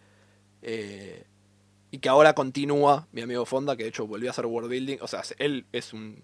[0.62, 1.24] eh,
[1.94, 4.98] y que ahora continúa mi amigo Fonda, que de hecho volvió a hacer world building,
[5.00, 6.24] o sea, él es un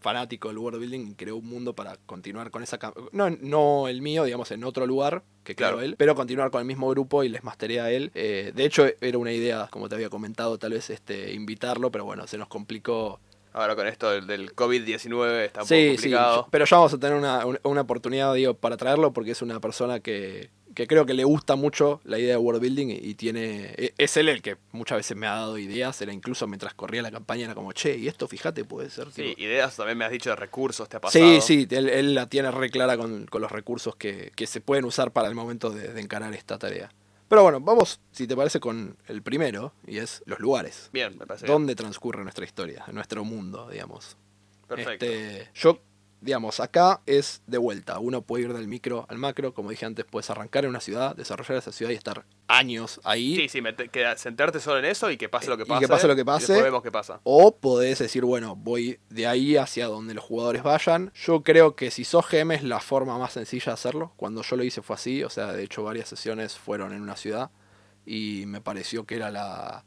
[0.00, 2.78] fanático del world building y creó un mundo para continuar con esa
[3.12, 5.80] no no el mío digamos en otro lugar que Claro.
[5.80, 8.84] él pero continuar con el mismo grupo y les masteré a él Eh, de hecho
[9.00, 12.48] era una idea como te había comentado tal vez este invitarlo pero bueno se nos
[12.48, 13.20] complicó
[13.52, 16.48] Ahora con esto del, del COVID-19 está un sí poco sí complicado.
[16.50, 20.00] pero ya vamos a tener una- una oportunidad digo para traerlo porque es una persona
[20.00, 23.74] que que creo que le gusta mucho la idea de world building y, y tiene
[23.76, 27.02] e- es él el que muchas veces me ha dado ideas era incluso mientras corría
[27.02, 30.04] la campaña era como che y esto fíjate puede ser Sí, tipo, ideas también me
[30.04, 31.24] has dicho de recursos, te ha pasado.
[31.24, 34.60] Sí, sí, él, él la tiene re clara con, con los recursos que, que se
[34.60, 36.90] pueden usar para el momento de, de encarar esta tarea.
[37.28, 40.90] Pero bueno, vamos, si te parece, con el primero, y es los lugares.
[40.92, 41.54] Bien, me parece bien.
[41.54, 42.84] ¿Dónde transcurre nuestra historia?
[42.92, 44.16] Nuestro mundo, digamos.
[44.68, 45.06] Perfecto.
[45.06, 45.80] Este, yo,
[46.22, 47.98] digamos, acá es de vuelta.
[47.98, 49.52] Uno puede ir del micro al macro.
[49.52, 53.36] Como dije antes, puedes arrancar en una ciudad, desarrollar esa ciudad y estar años ahí.
[53.36, 53.62] Sí, sí,
[54.16, 55.80] sentarte solo en eso y que pase lo que Y pase.
[55.80, 56.52] que pase lo que y pase.
[56.52, 57.20] después vemos qué pasa.
[57.24, 61.10] O podés decir, bueno, voy de ahí hacia donde los jugadores vayan.
[61.14, 64.12] Yo creo que si sos GM es la forma más sencilla de hacerlo.
[64.16, 65.24] Cuando yo lo hice fue así.
[65.24, 67.50] O sea, de hecho varias sesiones fueron en una ciudad.
[68.06, 69.84] Y me pareció que era la...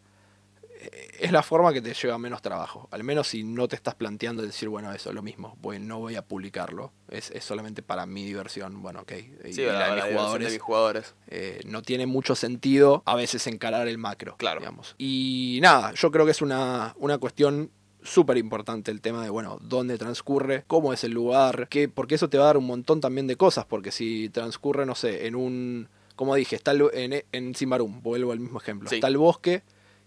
[1.20, 2.88] Es la forma que te lleva menos trabajo.
[2.92, 5.58] Al menos si no te estás planteando decir, bueno, eso es lo mismo.
[5.62, 6.92] Voy, no voy a publicarlo.
[7.10, 8.82] Es, es solamente para mi diversión.
[8.82, 9.12] Bueno, ok.
[9.46, 10.48] Y, Sí, y la, la de mis jugadores.
[10.48, 11.16] de mis jugadores.
[11.28, 14.36] Eh, no tiene mucho sentido a veces encarar el macro.
[14.38, 14.60] Claro.
[14.60, 14.96] Digamos.
[14.98, 17.72] Y nada, yo creo que es una, una cuestión
[18.04, 22.30] súper importante el tema de, bueno, dónde transcurre, cómo es el lugar, qué, porque eso
[22.30, 25.36] te va a dar un montón también de cosas, porque si transcurre, no sé, en
[25.36, 28.96] un, como dije, está el- en, en Simbarum, vuelvo al mismo ejemplo, Sí.
[28.98, 29.64] está el bosque,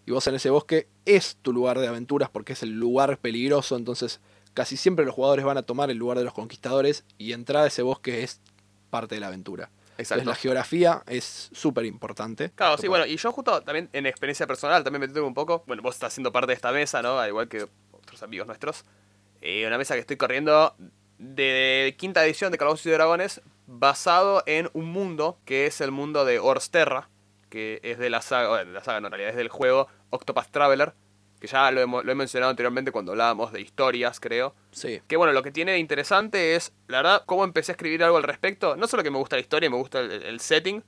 [0.09, 3.77] y vos en ese bosque es tu lugar de aventuras porque es el lugar peligroso,
[3.77, 4.23] entonces
[4.55, 7.66] casi siempre los jugadores van a tomar el lugar de los conquistadores y entrar a
[7.66, 8.40] ese bosque es
[8.88, 9.64] parte de la aventura.
[9.99, 10.23] Exacto.
[10.23, 12.51] Entonces la geografía es súper importante.
[12.55, 15.62] Claro, sí, bueno, y yo justo también en experiencia personal también me tengo un poco,
[15.66, 17.18] bueno, vos estás siendo parte de esta mesa, ¿no?
[17.18, 18.87] Al igual que otros amigos nuestros.
[19.42, 20.75] Eh, una mesa que estoy corriendo
[21.18, 26.25] de quinta edición de Calabozos y Dragones basado en un mundo que es el mundo
[26.25, 27.11] de Orsterra,
[27.48, 29.88] que es de la saga, bueno, de la saga no, en realidad es del juego
[30.11, 30.94] Octopath Traveler,
[31.40, 34.54] que ya lo, hemos- lo he mencionado anteriormente cuando hablábamos de historias, creo.
[34.72, 35.00] Sí.
[35.06, 38.16] Que bueno, lo que tiene de interesante es, la verdad, cómo empecé a escribir algo
[38.16, 38.76] al respecto.
[38.76, 40.82] No solo que me gusta la historia y me gusta el, el setting,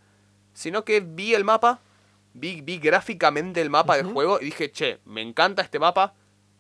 [0.53, 1.79] sino que vi el mapa,
[2.35, 6.15] vi, vi gráficamente el mapa del juego y dije, che, me encanta este mapa,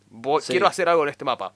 [0.08, 0.52] voy- Sí.
[0.52, 1.54] quiero hacer algo en este mapa.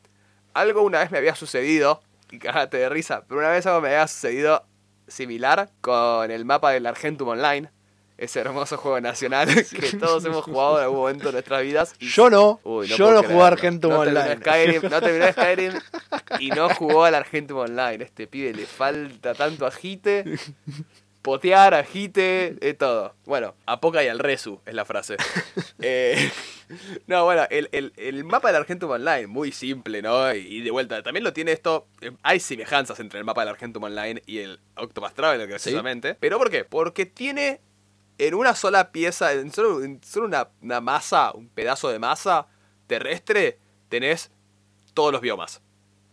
[0.54, 2.00] Algo una vez me había sucedido,
[2.32, 4.64] y cagate de risa, pero una vez algo me había sucedido
[5.06, 7.70] similar con el mapa del Argentum Online,
[8.16, 9.48] ese hermoso juego nacional
[9.80, 11.94] que todos hemos jugado en algún momento de nuestras vidas.
[11.98, 14.36] y Yo no, Uy, yo puedo no jugué Argentum no Online.
[14.36, 15.72] Skyrim, no terminó Skyrim
[16.40, 18.04] y no jugó al Argentum Online.
[18.04, 20.24] Este pibe le falta tanto agite.
[21.22, 23.14] potear, agite, eh, todo.
[23.24, 25.16] Bueno, apoca y al resu es la frase.
[25.86, 26.30] Eh,
[27.08, 30.32] no, bueno, el, el- el mapa del Argentum Online, muy simple, ¿no?
[30.32, 31.86] Y de vuelta, también lo tiene esto.
[32.00, 36.14] eh, Hay semejanzas entre el mapa del Argentum Online y el Octopath Traveler, graciosamente.
[36.14, 36.64] ¿Pero por qué?
[36.64, 37.60] Porque tiene
[38.18, 42.46] en una sola pieza, en solo, en solo una, una masa, un pedazo de masa
[42.86, 44.30] terrestre, tenés
[44.94, 45.60] todos los biomas.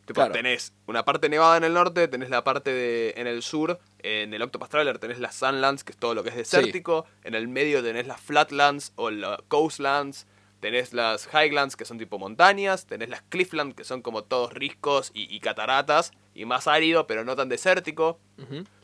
[0.06, 0.34] Claro.
[0.34, 4.34] Tenés una parte nevada en el norte, tenés la parte de, en el sur, en
[4.34, 7.48] el Octopath Traveler tenés las Sunlands, que es todo lo que es desértico, en el
[7.48, 10.28] medio tenés las Flatlands o las Coastlands,
[10.60, 15.12] tenés las Highlands, que son tipo montañas, tenés las Clifflands, que son como todos riscos
[15.14, 18.20] y, y cataratas, y más árido, pero no tan desértico.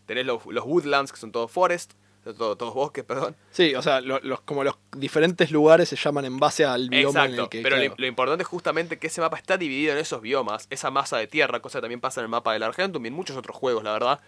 [0.06, 1.94] Tenés los, los Woodlands, que son todos forest,
[2.34, 3.36] todo- todos bosques, perdón.
[3.52, 7.26] Sí, o sea, lo- los, como los diferentes lugares se llaman en base al bioma
[7.26, 7.62] en Exacto, el que.
[7.62, 7.90] pero claro.
[7.92, 11.18] lo, lo importante es justamente que ese mapa está dividido en esos biomas, esa masa
[11.18, 13.56] de tierra, cosa que también pasa en el mapa del Argentum y en muchos otros
[13.56, 14.20] juegos, la verdad.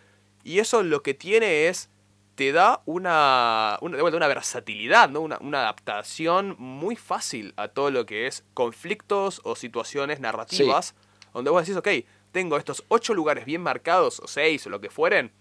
[0.44, 1.90] Y eso lo que tiene es,
[2.36, 5.20] te da una, una, de vuelta, una versatilidad, ¿no?
[5.20, 10.96] una, una adaptación muy fácil a todo lo que es conflictos o situaciones narrativas,
[11.34, 11.90] donde vos decís, ok,
[12.32, 15.32] tengo estos ocho lugares bien marcados, o seis, o lo que fueren,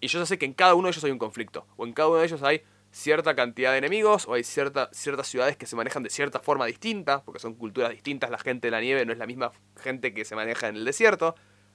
[0.00, 1.66] y yo ya sé que en cada uno de ellos hay un conflicto.
[1.76, 4.26] O en cada uno de ellos hay cierta cantidad de enemigos.
[4.26, 7.22] O hay cierta, ciertas ciudades que se manejan de cierta forma distinta.
[7.22, 8.30] Porque son culturas distintas.
[8.30, 10.84] La gente de la nieve no es la misma gente que se maneja en el
[10.84, 11.34] desierto.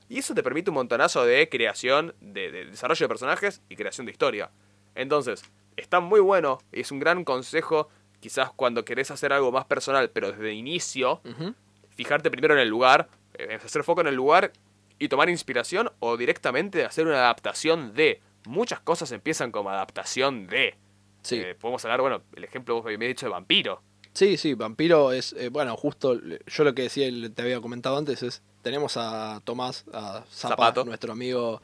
[0.10, 4.06] Y eso te permite un montonazo de creación, de, de desarrollo de personajes y creación
[4.06, 4.52] de historia.
[4.96, 5.44] Entonces,
[5.78, 6.60] está muy bueno.
[6.72, 7.90] y Es un gran consejo.
[8.20, 11.54] Quizás cuando querés hacer algo más personal, pero desde inicio, Ujú.
[11.96, 13.08] fijarte primero en el lugar,
[13.38, 14.52] eh, hacer foco en el lugar
[15.00, 18.22] y tomar inspiración o directamente hacer una adaptación de.
[18.46, 20.76] Muchas cosas empiezan como adaptación de.
[21.24, 21.38] Sí.
[21.38, 23.82] Eh, podemos hablar, bueno, el ejemplo vos me habías dicho de vampiro.
[24.16, 27.98] Sí, sí, Vampiro es, eh, bueno, justo yo lo que decía, y te había comentado
[27.98, 30.86] antes, es, tenemos a Tomás, a Zapa, Zapato.
[30.86, 31.62] nuestro amigo,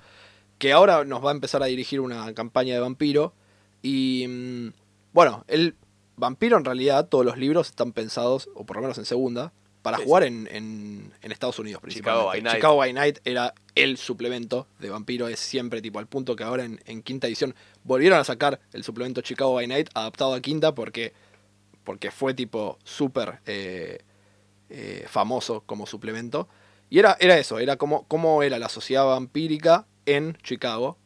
[0.58, 3.34] que ahora nos va a empezar a dirigir una campaña de Vampiro.
[3.82, 4.74] Y, mm,
[5.14, 5.78] bueno, el
[6.18, 9.98] Vampiro en realidad, todos los libros están pensados, o por lo menos en segunda, para
[9.98, 12.28] Sí, jugar En, en- en Estados Unidos principalmente.
[12.28, 12.56] by Night.
[12.56, 16.64] Chicago by Night era el suplemento de Vampiro, es siempre tipo al punto que ahora
[16.66, 20.74] en, en quinta edición volvieron a sacar el suplemento Chicago by Night adaptado a quinta
[20.76, 21.14] porque
[21.84, 24.00] porque fue tipo súper eh,
[24.70, 26.48] eh, famoso como suplemento.
[26.92, 30.98] Y era, era eso, era como, como era la sociedad vampírica en Chicago.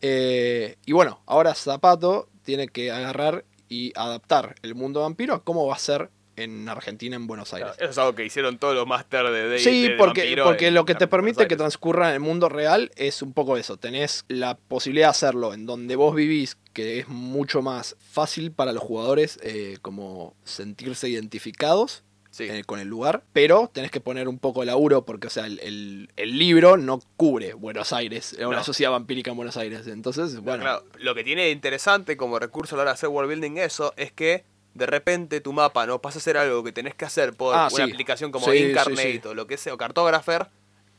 [0.00, 5.66] Eh, y bueno, ahora Zapato tiene que agarrar y adaptar el mundo vampiro a cómo
[5.66, 7.72] va a ser en Argentina, en Buenos Aires.
[7.78, 10.74] Eso es algo que hicieron todos los máster de, de Sí, de porque, porque en-
[10.74, 13.76] lo que te permite que transcurra en el mundo real es un poco eso.
[13.76, 18.72] Tenés la posibilidad de hacerlo en donde vos vivís, que es mucho más fácil para
[18.72, 22.44] los jugadores eh, como sentirse identificados Sí.
[22.44, 25.46] eh, con el lugar, pero tenés que poner un poco de laburo porque, o sea,
[25.46, 28.64] el, el- el libro no cubre Buenos Aires, una No.
[28.64, 29.86] sociedad vampírica en Buenos Aires.
[29.88, 33.08] Entonces, bueno, Claro, lo que tiene de interesante como recurso a la hora de hacer
[33.08, 34.44] world building eso es que
[34.78, 37.68] de repente tu mapa no pasa a ser algo que tenés que hacer por Ah,
[37.72, 37.90] una sí.
[37.92, 40.46] aplicación como Sí, Incarnate sí, o lo que sea, o Cartographer,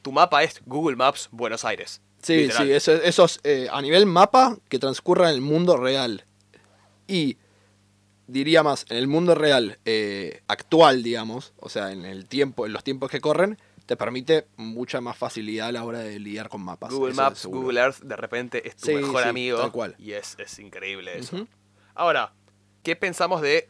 [0.01, 2.01] tu mapa es Google Maps Buenos Aires.
[2.21, 2.67] Sí, Literal.
[2.67, 6.25] sí, eso, eso es eh, a nivel mapa que transcurra en el mundo real.
[7.07, 7.37] Y
[8.27, 12.73] diría más, en el mundo real eh, actual, digamos, o sea, en el tiempo, en
[12.73, 16.61] los tiempos que corren, te permite mucha más facilidad a la hora de lidiar con
[16.61, 16.91] mapas.
[16.93, 17.45] Google Maps.
[17.45, 19.57] Google Earth, de repente es tu mejor amigo.
[19.59, 19.95] tal cual.
[19.97, 21.47] Y es, es increíble eso.
[21.95, 22.33] Ahora,
[22.89, 23.69] ¿qué pensamos de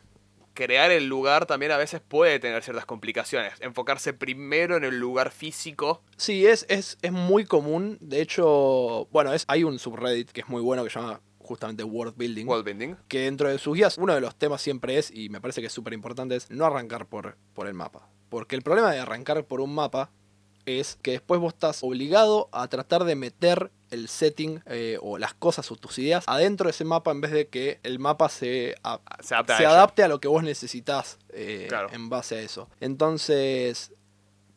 [0.54, 1.46] crear el lugar?
[1.46, 3.52] También a veces puede tener ciertas complicaciones.
[3.60, 6.02] Enfocarse primero en el lugar físico.
[6.16, 7.98] Sí, es, es, es muy común.
[8.00, 11.84] De hecho, bueno, es, hay un subreddit que es muy bueno que se llama justamente
[11.84, 12.48] World Building.
[12.48, 12.96] World building.
[13.10, 15.68] que dentro de sus guías uno de los temas siempre es, y me parece que
[15.68, 18.08] es súper importante, es no arrancar por, por el mapa.
[18.30, 20.12] Porque el problema de arrancar por un mapa
[20.70, 25.34] es que después vos estás obligado a tratar de meter el setting eh, o las
[25.34, 28.76] cosas o tus ideas adentro de ese mapa en vez de que el mapa se,
[28.84, 29.72] a- Se adapta a se ello.
[29.72, 31.90] adapte a lo que vos necesitas eh, Claro.
[31.92, 32.70] en base a eso.
[32.80, 33.92] Entonces,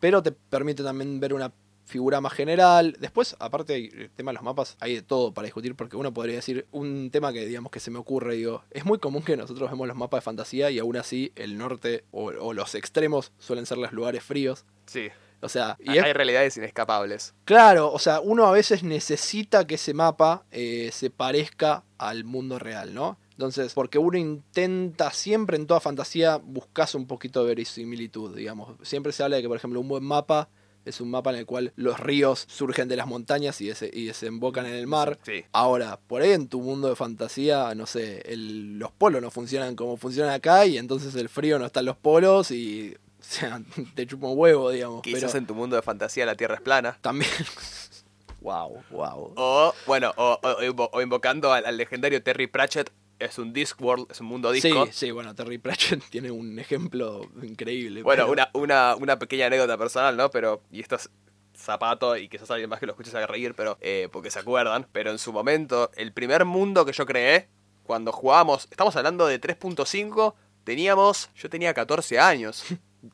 [0.01, 1.53] pero te permite también ver una
[1.87, 2.97] figura más general.
[3.01, 6.37] Después, aparte del tema de los mapas, hay de todo para discutir porque uno podría
[6.37, 9.71] decir un tema que digamos que se me ocurre, digo, es muy común que nosotros
[9.71, 13.65] vemos los mapas de fantasía y aún así el norte o, o los extremos suelen
[13.67, 14.65] ser los lugares fríos.
[14.87, 15.09] Sí.
[15.45, 17.35] O sea, y Hay es hay realidades inescapables.
[17.45, 22.59] Claro, o sea, uno a veces necesita que ese mapa eh, se parezca al mundo
[22.59, 23.19] real, ¿no?
[23.33, 28.77] Entonces, porque uno intenta siempre en toda fantasía buscas un poquito de verisimilitud, digamos.
[28.83, 30.49] Siempre se habla de que, por ejemplo, un buen mapa
[30.85, 34.07] es un mapa en el cual los ríos surgen de las montañas y, dese- y
[34.07, 35.17] desembocan en el mar.
[35.23, 35.45] Sí.
[35.53, 39.77] Ahora, por ahí en tu mundo de fantasía, no sé, el- los polos no funcionan
[39.77, 43.61] como funcionan acá y entonces el frío no está en los polos y, o sea,
[43.95, 45.03] te chupa un huevo, digamos.
[45.03, 46.99] Quizás pero en tu mundo de fantasía la Tierra es plana.
[47.01, 47.31] también
[48.41, 49.33] Wow, wow.
[49.37, 53.53] O, bueno, o, o- o invo- o invocando al, al legendario Terry Pratchett, es un
[53.53, 54.89] Discworld, es un mundo Sí, disco.
[54.91, 58.03] sí, bueno, Terry Pratchett tiene un ejemplo increíble.
[58.03, 60.29] Bueno, pero- una, una, una pequeña anécdota personal, ¿no?
[60.31, 61.09] Pero, y esto es
[61.55, 64.41] zapato, y quizás alguien más que lo escuche se haga reír, pero, eh, porque se
[64.41, 64.89] acuerdan.
[64.91, 67.49] Pero en su momento, el primer mundo que yo creé,
[67.85, 72.65] cuando jugábamos, estamos hablando de 3.5, teníamos, yo tenía 14 años,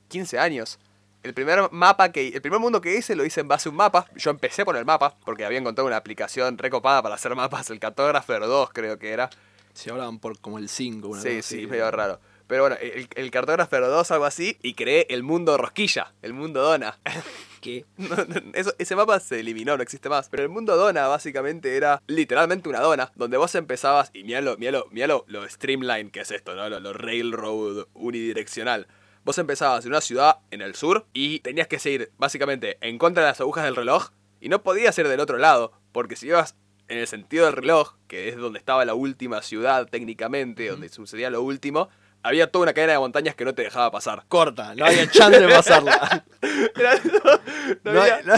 [0.08, 0.78] 15 años.
[1.22, 3.76] El primer mapa que, el primer mundo que hice lo hice en base a un
[3.76, 4.06] mapa.
[4.16, 7.80] Yo empecé por el mapa, porque había encontrado una aplicación recopada para hacer mapas, el
[7.80, 9.28] Cartographer 2 creo que era.
[9.74, 11.08] Se hablaban por como el 5.
[11.08, 12.20] una Sí, sí, medio raro.
[12.46, 16.62] Pero bueno, el, el Cartographer 2, algo así, y creé el mundo Rosquilla, el mundo
[16.62, 16.98] Dona.
[17.60, 17.84] ¿Qué?
[17.98, 20.28] No, no, eso- ese mapa se eliminó, no existe más.
[20.30, 24.56] Pero el mundo Dona básicamente era literalmente una dona, donde vos empezabas, y mira lo,
[24.56, 26.68] mirá lo, mirá lo, lo streamline que es esto, ¿no?
[26.70, 28.86] Lo, lo railroad unidireccional.
[29.28, 33.22] Vos empezabas en una ciudad en el sur y tenías que seguir básicamente en contra
[33.24, 34.08] de las agujas del reloj
[34.40, 36.56] y no podías ir del otro lado, porque si ibas
[36.88, 41.28] en el sentido del reloj, que es donde estaba la última ciudad técnicamente, donde sucedía
[41.28, 41.90] lo último,
[42.22, 44.24] había toda una cadena de montañas que no te dejaba pasar.
[44.28, 46.24] Corta, no había chance de pasarla.
[47.84, 48.34] No- había- no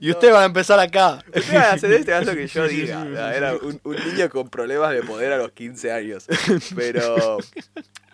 [0.00, 1.22] Y ustedes van a empezar acá.
[1.26, 3.34] Ustedes van a hacer este lo que yo diga.
[3.34, 6.26] Era un, un niño con problemas de poder a los 15 años.
[6.74, 7.38] Pero.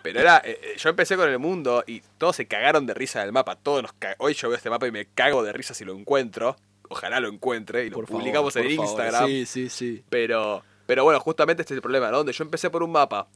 [0.03, 0.41] Pero era.
[0.43, 3.55] eh, eh, yo empecé con el mundo y todos se cagaron de risa del mapa.
[3.55, 5.93] Todos nos ca- Hoy yo veo este mapa y me cago de risa si lo
[5.95, 6.57] encuentro.
[6.89, 8.85] Ojalá lo encuentre y lo Por favor, publicamos en favor.
[8.85, 9.27] Instagram.
[9.27, 10.03] Sí, sí, sí.
[10.09, 12.17] Pero, pero bueno, justamente este es el problema, ¿no?
[12.17, 13.27] Donde yo empecé por un mapa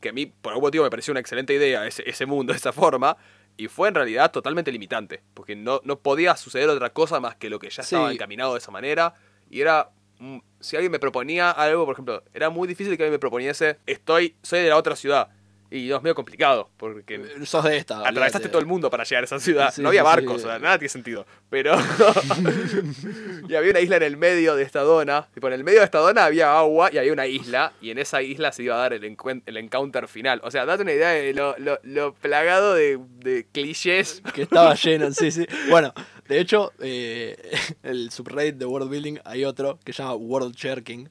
[0.00, 2.72] que a mí, por algún motivo, me pareció una excelente idea, ese, ese mundo, esa
[2.72, 3.16] forma,
[3.56, 7.48] y fue en realidad totalmente limitante, porque no, no podía suceder otra cosa más que
[7.50, 8.14] lo que ya estaba Sí.
[8.14, 9.14] encaminado de esa manera,
[9.50, 9.90] y era...
[10.18, 13.78] mm, Si alguien me proponía algo, por ejemplo, era muy difícil que alguien me proponiese,
[13.86, 15.28] estoy, soy de la otra ciudad,
[15.70, 18.06] y no, es medio complicado, porque Sos de esta.
[18.06, 19.72] atravesaste todo el mundo para llegar a esa ciudad.
[19.74, 20.46] Sí, no había barcos, sí.
[20.46, 21.26] o sea, nada tiene sentido.
[21.50, 21.76] Pero.
[23.48, 25.28] y había una isla en el medio de esta dona.
[25.34, 27.72] Tipo, en el medio de esta dona había agua y había una isla.
[27.80, 30.40] Y en esa isla se iba a dar el, el encounter final.
[30.44, 34.22] O sea, date una idea de lo, lo- lo plagado de, de clichés.
[34.34, 35.46] Que estaba lleno, sí, sí.
[35.70, 35.92] Bueno,
[36.28, 37.36] de hecho, eh,
[37.82, 41.08] el subreddit de World Building hay otro que se llama World Jerking,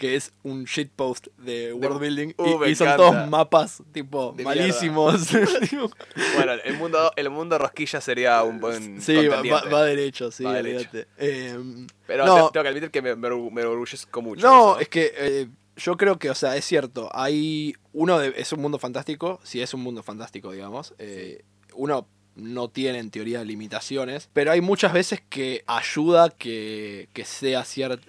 [0.00, 2.96] que es un shitpost de World Building Uh, y, y son encanta.
[2.96, 5.28] todos mapas tipo De malísimos.
[6.36, 9.00] Bueno, el mundo, el mundo rosquilla sería un buen.
[9.02, 9.66] sí, va, contendiente.
[9.68, 10.88] va- va derecho, sí, Va derecho.
[11.18, 11.58] Eh,
[12.06, 14.46] Pero no, tengo que admitir que me, me orgu- me enorgullezco mucho.
[14.46, 14.80] No, eso.
[14.80, 17.10] es que eh, yo creo que, o sea, es cierto.
[17.12, 17.74] Hay.
[17.92, 19.38] Uno de- es un mundo fantástico.
[19.42, 20.94] Si es un mundo fantástico, digamos.
[20.98, 21.42] eh,
[21.74, 24.28] uno no tiene en teoría limitaciones.
[24.32, 27.64] Pero hay muchas veces que ayuda que, que sea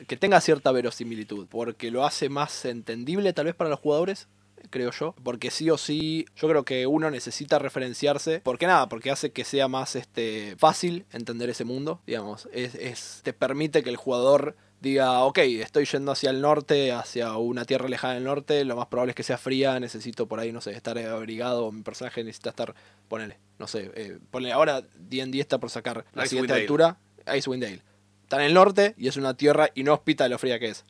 [0.07, 1.47] que tenga cierta verosimilitud.
[1.47, 4.27] Porque lo hace más entendible, tal vez, para los jugadores.
[4.69, 5.15] Creo yo.
[5.23, 6.25] Porque sí o sí.
[6.35, 8.41] Yo creo que uno necesita referenciarse.
[8.43, 10.55] Porque nada, porque hace que sea más este.
[10.57, 12.01] fácil entender ese mundo.
[12.05, 12.47] Digamos.
[12.53, 17.37] Es, es- te permite que el jugador diga, ok, estoy yendo hacia el norte, hacia
[17.37, 20.51] una tierra lejana del norte, lo más probable es que sea fría, necesito por ahí,
[20.51, 22.73] no sé, estar abrigado, mi personaje necesita estar,
[23.07, 26.97] ponele, no sé, eh, ponele, ahora D&D está por sacar la siguiente altura,
[27.33, 27.83] Icewind Dale.
[28.23, 30.85] Está en el norte y es una tierra inhóspita de lo fría que es.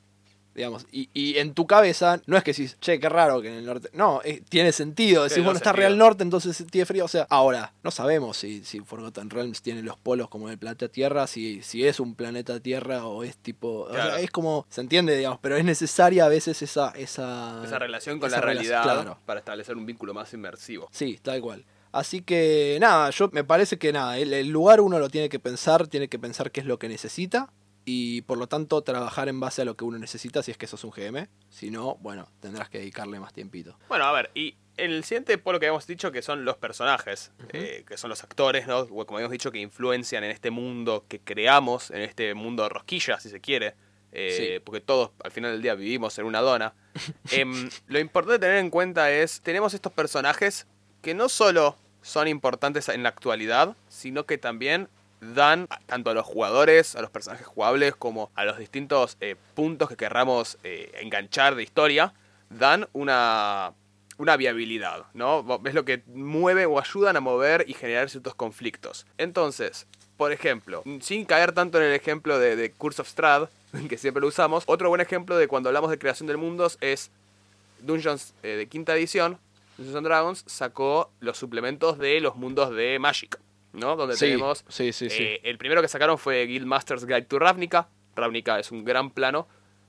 [0.54, 3.54] Digamos, y, y en tu cabeza no es que decís, che, qué raro que en
[3.54, 3.90] el norte.
[3.94, 5.24] No, eh, tiene sentido.
[5.24, 7.06] Decís, bueno, está real norte, entonces tiene frío.
[7.06, 10.90] O sea, ahora, no sabemos si, si Forgotten Realms tiene los polos como el planeta
[10.90, 13.84] Tierra, si, si es un planeta Tierra o es tipo.
[13.84, 14.12] O Claro.
[14.12, 14.66] sea, es como.
[14.70, 16.90] Se entiende, digamos, pero es necesaria a veces esa.
[16.98, 19.20] Esa, Esa relación con esa la relación, realidad claro.
[19.26, 20.90] para establecer un vínculo más inmersivo.
[20.92, 21.64] Sí, tal cual.
[21.94, 25.40] Así que nada, yo me parece que nada, el, el lugar uno lo tiene que
[25.40, 27.52] pensar, tiene que pensar qué es lo que necesita
[27.86, 30.68] y por lo tanto trabajar en base a lo que uno necesita si es que
[30.68, 31.28] sos un GM.
[31.50, 33.78] Si no, bueno, tendrás que dedicarle más tiempito.
[33.88, 37.32] Bueno, a ver, y en el siguiente polo que habíamos dicho que son los personajes,
[37.54, 38.80] eh, que son los actores, ¿no?
[38.80, 42.70] O Como habíamos dicho, que influencian en este mundo que creamos, en este mundo de
[42.70, 43.76] rosquilla, si se quiere.
[44.14, 44.62] eh, Sí.
[44.64, 46.74] Porque todos al final del día vivimos en una dona.
[47.32, 50.68] Em, lo importante tener en cuenta es, tenemos estos personajes
[51.02, 54.90] que no solo son importantes en la actualidad, sino que también
[55.22, 59.88] dan tanto a los jugadores, a los personajes jugables, como a los distintos eh, puntos
[59.88, 62.14] que querramos eh, enganchar de historia,
[62.50, 63.74] dan una,
[64.18, 65.44] una viabilidad, ¿no?
[65.60, 69.06] Ves lo que mueve o ayudan a mover y generar ciertos conflictos.
[69.18, 73.50] Entonces, por ejemplo, sin caer tanto en el ejemplo de, Curse of Strahd,
[73.90, 77.12] que siempre lo usamos, otro buen ejemplo de cuando hablamos de creación del mundos es
[77.80, 79.38] Dungeons eh, de quinta edición,
[79.78, 83.40] Dungeons and Dragons, sacó los suplementos de los mundos de Magic,
[83.74, 83.96] ¿no?
[83.96, 85.24] Donde Sí, tenemos sí, sí, sí.
[85.24, 87.90] eh, el primero que sacaron fue Guildmaster's Guide to Ravnica.
[88.16, 89.48] Ravnica es un gran plano.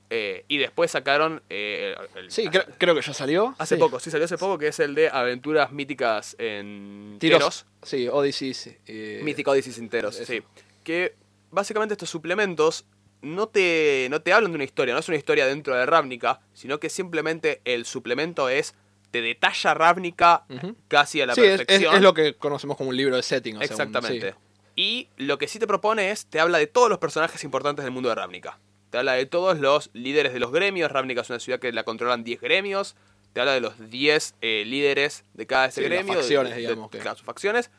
[0.09, 1.41] eh, y después sacaron.
[1.49, 3.55] eh, el- Sí, creo, creo que ya salió.
[3.57, 3.79] Hace Sí.
[3.79, 7.39] poco, sí, salió hace poco, que es el de Aventuras Míticas en Tiros.
[7.39, 7.65] Teros.
[7.81, 8.53] Sí, Odyssey.
[8.85, 10.31] Eh, Mythic Odyssey sin Teros, eso.
[10.31, 10.43] sí.
[10.83, 11.15] Que
[11.49, 12.85] básicamente estos suplementos
[13.23, 16.41] no te, no te hablan de una historia, no es una historia dentro de Ravnica,
[16.53, 18.75] sino que simplemente el suplemento es,
[19.13, 20.43] te detalla Ravnica
[20.87, 21.95] casi a la Sí, es, es- perfección.
[21.95, 23.57] es lo que conocemos como un libro de setting.
[23.57, 24.31] o sea, un- Exactamente.
[24.31, 24.37] sí.
[24.75, 27.93] Y lo que sí te propone es, te habla de todos los personajes importantes del
[27.93, 28.59] mundo de Ravnica.
[28.89, 30.91] Te habla de todos los líderes de los gremios.
[30.91, 32.95] Ravnica es una ciudad que la controlan 10 gremios.
[33.33, 36.13] Te habla de los 10 eh, líderes de cada ese Sí, gremio.
[36.13, 37.69] de- facciones, de- de- digamos, que- claro, sus facciones.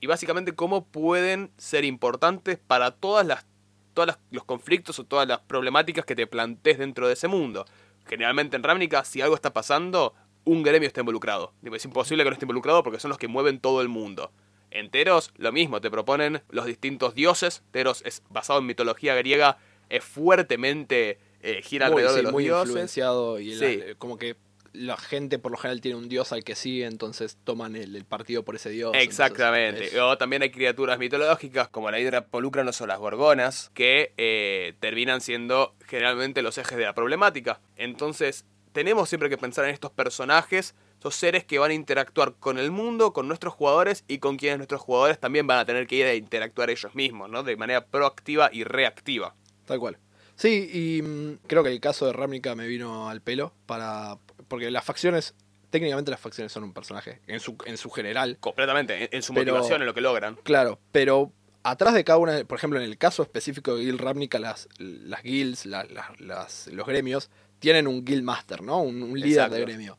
[0.00, 3.46] Y básicamente cómo pueden ser importantes para todas las
[3.94, 7.64] todos las- los conflictos o todas las problemáticas que te plantees dentro de ese mundo.
[8.06, 10.14] Generalmente en Ravnica, si algo está pasando,
[10.44, 11.52] un gremio está involucrado.
[11.72, 14.32] Es imposible que no esté involucrado porque son los que mueven todo el mundo.
[14.70, 17.62] En Teros, lo mismo, te proponen los distintos dioses.
[17.72, 22.32] Teros es basado en mitología griega, es fuertemente eh, gira Muy, alrededor sí, de los
[22.32, 22.68] muy dioses.
[22.68, 23.64] influenciado y Sí.
[23.64, 24.36] eh, como que
[24.72, 28.04] la gente por lo general tiene un dios al que sigue, entonces toman el, el
[28.04, 28.92] partido por ese dios.
[28.94, 29.86] Exactamente.
[29.86, 34.74] es- O también hay criaturas mitológicas como la hidra polúcranos o las gorgonas que eh,
[34.78, 37.60] terminan siendo generalmente los ejes de la problemática.
[37.76, 42.58] Entonces, tenemos siempre que pensar en estos personajes, esos seres que van a interactuar con
[42.58, 45.96] el mundo, con nuestros jugadores y con quienes nuestros jugadores también van a tener que
[45.96, 47.42] ir a interactuar ellos mismos, ¿no?
[47.42, 49.34] De manera proactiva y reactiva.
[49.64, 49.98] Tal cual.
[50.36, 54.18] Sí, y mm, creo que el caso de Ravnica me vino al pelo para.
[54.48, 55.34] Porque las facciones.
[55.70, 57.20] Técnicamente las facciones son un personaje.
[57.28, 58.38] En su, en su general.
[58.40, 60.34] Completamente, en, en su Pero- motivación, en lo que logran.
[60.42, 64.40] Claro, pero atrás de cada una, por ejemplo, en el caso específico de Guild Ravnica,
[64.40, 67.30] las, las guilds, la- la- las- los gremios,
[67.60, 68.80] tienen un guild master, ¿no?
[68.80, 69.54] Un, un líder Exacto.
[69.54, 69.98] de gremio.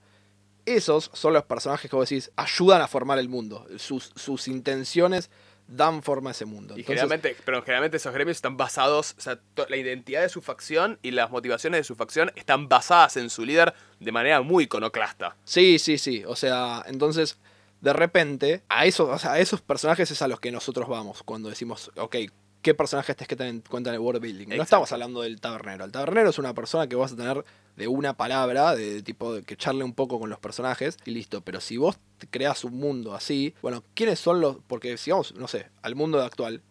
[0.66, 3.66] Esos son los personajes que vos decís, ayudan a formar el mundo.
[3.78, 5.30] Sus, sus intenciones
[5.72, 6.76] dan forma a ese mundo.
[6.76, 9.40] Y Entonces, generalmente, pero generalmente esos gremios están basados, o sea,
[9.70, 13.46] la identidad de su facción y las motivaciones de su facción están basadas en su
[13.46, 15.38] líder de manera muy iconoclasta.
[15.46, 16.24] Sí, sí, sí.
[16.28, 17.38] O sea, entonces,
[17.80, 21.24] de repente, a esos, o sea, a esos personajes es a los que nosotros vamos
[21.24, 22.18] cuando decimos, ok,
[22.62, 24.48] ¿qué personajes tenés que tener en cuenta en el world building?
[24.48, 25.86] No estamos hablando del tabernero.
[25.86, 27.44] El tabernero es una persona que vas a tener
[27.76, 31.42] de una palabra, de, tipo de que charle un poco con los personajes y listo.
[31.42, 31.98] Pero si vos
[32.30, 34.58] creas un mundo así, bueno, ¿quiénes son los?
[34.68, 36.62] Porque si vamos, no sé, al mundo actual,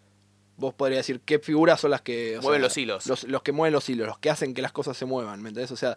[0.56, 3.06] vos podrías decir qué figuras son las que Mueven sea, los hilos.
[3.06, 5.48] Los, los que mueven los hilos, los que hacen que las cosas se muevan, ¿me
[5.48, 5.72] entendés?
[5.72, 5.96] O sea,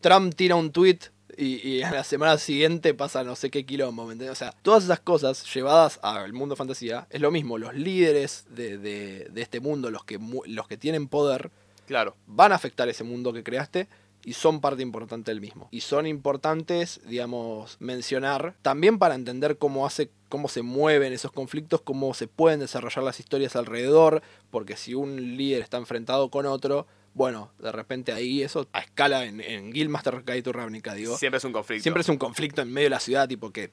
[0.00, 0.98] Trump tira un tweet
[1.36, 4.32] y, y a la semana siguiente pasa no sé qué quilombo, ¿me entendés?
[4.32, 7.58] O sea, todas esas cosas llevadas al mundo fantasía es lo mismo.
[7.58, 11.50] Los líderes de, de- de este mundo, los que, los que tienen poder,
[11.86, 12.16] Claro.
[12.26, 13.88] van a afectar ese mundo que creaste
[14.24, 15.68] y son parte importante del mismo.
[15.72, 21.82] Y son importantes, digamos, mencionar también para entender cómo hace cómo se mueven esos conflictos,
[21.82, 26.86] cómo se pueden desarrollar las historias alrededor, porque si un líder está enfrentado con otro,
[27.14, 31.44] bueno, de repente ahí eso a escala en, en Guildmaster Kaito Ravnica, digo, Siempre es
[31.44, 31.82] un conflicto.
[31.82, 33.70] siempre es un conflicto en medio de la ciudad, tipo que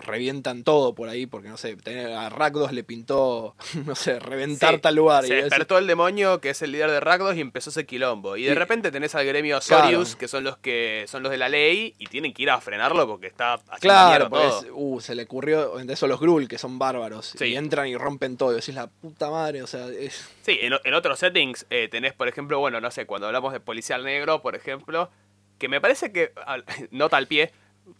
[0.00, 1.76] revientan todo por ahí, porque no sé,
[2.16, 3.54] a Rakdos le pintó,
[3.86, 5.24] no sé, reventar Sí, tal lugar.
[5.24, 8.36] Se y despertó el demonio que es el líder de Rakdos y empezó ese quilombo.
[8.36, 9.84] Y de repente tenés al gremio Claro.
[9.84, 12.60] Sorius, que son los que son los de la ley, y tienen que ir a
[12.60, 14.64] frenarlo porque está haciendo Claro, todo.
[14.74, 17.46] uh, se le ocurrió, de eso los Grul, que son bárbaros, Sí.
[17.46, 20.28] y entran y rompen todo, y decís la puta madre, o sea, es...
[20.42, 23.60] Sí, en, en otros settings eh, tenés, por ejemplo, bueno, no sé, cuando hablamos de
[23.60, 25.10] policial negro, por ejemplo,
[25.58, 26.32] que me parece que,
[26.90, 27.52] nota al pie,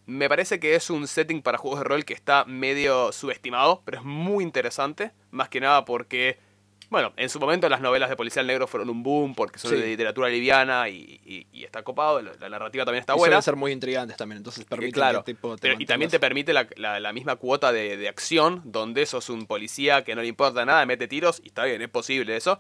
[0.07, 3.99] me parece que es un setting para juegos de rol que está medio subestimado, pero
[3.99, 6.39] es muy interesante, más que nada porque,
[6.91, 9.77] bueno, en su momento las novelas de policial negro fueron un boom porque son Sí.
[9.77, 13.35] de literatura liviana y, y- y está copado, la, la narrativa también está y buena.
[13.35, 16.11] suelen ser muy intrigantes también, entonces Eh, permiten claro, que tipo, te pero- y también
[16.11, 20.15] te permite la, la- la misma cuota de, de acción, donde sos un policía que
[20.17, 22.59] no le importa nada, mete tiros, y está bien, es posible eso.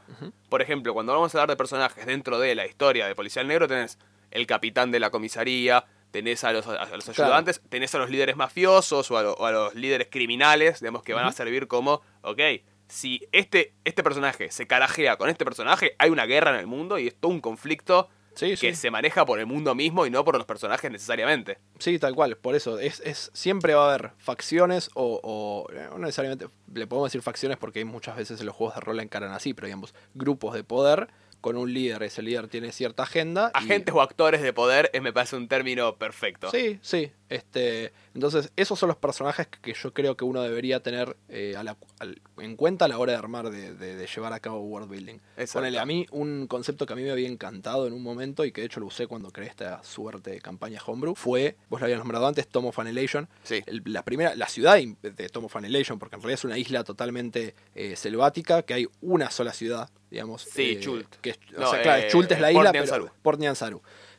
[0.49, 3.66] Por ejemplo, cuando vamos a hablar de personajes dentro de la historia de Policial Negro,
[3.66, 3.99] tenés
[4.31, 7.25] el capitán de la comisaría, tenés a los, a los Claro.
[7.33, 11.03] ayudantes, tenés a los líderes mafiosos o a, lo- o a los líderes criminales, digamos,
[11.03, 12.41] que van a servir como, ok,
[12.89, 16.99] si este, este personaje se carajea con este personaje, hay una guerra en el mundo
[16.99, 18.75] y es todo un conflicto Sí, que sí.
[18.75, 21.59] se maneja por el mundo mismo y no por los personajes necesariamente.
[21.81, 25.89] Sí, tal cual, por eso, es, es siempre va a haber facciones o, o, eh,
[25.91, 29.03] no necesariamente, le podemos decir facciones porque muchas veces en los juegos de rol la
[29.03, 31.09] encaran así, pero digamos, grupos de poder
[31.41, 33.51] con un líder, ese líder tiene cierta agenda.
[33.55, 36.51] y- Agentes o actores de poder es, me parece un término perfecto.
[36.51, 37.12] Sí, sí.
[37.31, 41.62] Este, entonces, esos son los personajes que, yo creo que uno debería tener eh, a
[41.62, 44.61] la- al- en cuenta a la hora de armar, de, de- de llevar a cabo
[44.61, 45.18] world building.
[45.53, 48.51] Ponele, a mí un concepto que a mí me había encantado en un momento y
[48.53, 51.85] que de hecho lo usé cuando creé esta suerte de campaña Homebrew fue, vos lo
[51.85, 53.28] habías nombrado antes, Tom of Annihilation.
[53.45, 53.62] Sí.
[53.64, 56.83] El- la primera, la ciudad de Tom of Annihilation, porque en realidad es una isla
[56.83, 60.43] totalmente eh, selvática, que hay una sola ciudad, digamos.
[60.43, 61.14] Sí, eh, Chult.
[61.20, 63.05] Que, es- o No, sea, claro, eh, Chult es la Port isla, Nyanzaru.
[63.07, 63.39] pero Port.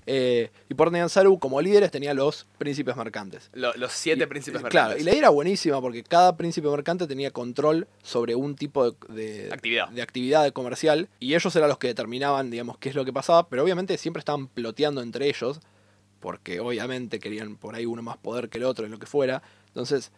[0.07, 3.49] Eh, y Portland Saru, como líderes, tenía los príncipes mercantes.
[3.53, 5.01] Lo- los siete Y- príncipes Claro, mercantes.
[5.01, 8.95] y la idea era buenísima porque cada príncipe mercante tenía control sobre un tipo de,
[9.13, 9.89] de- Actividad.
[9.89, 13.47] de actividad comercial y ellos eran los que determinaban, digamos, qué es lo que pasaba,
[13.47, 15.59] pero obviamente siempre estaban ploteando entre ellos
[16.19, 19.41] porque obviamente querían por ahí uno más poder que el otro, en lo que fuera.
[19.67, 20.11] Entonces,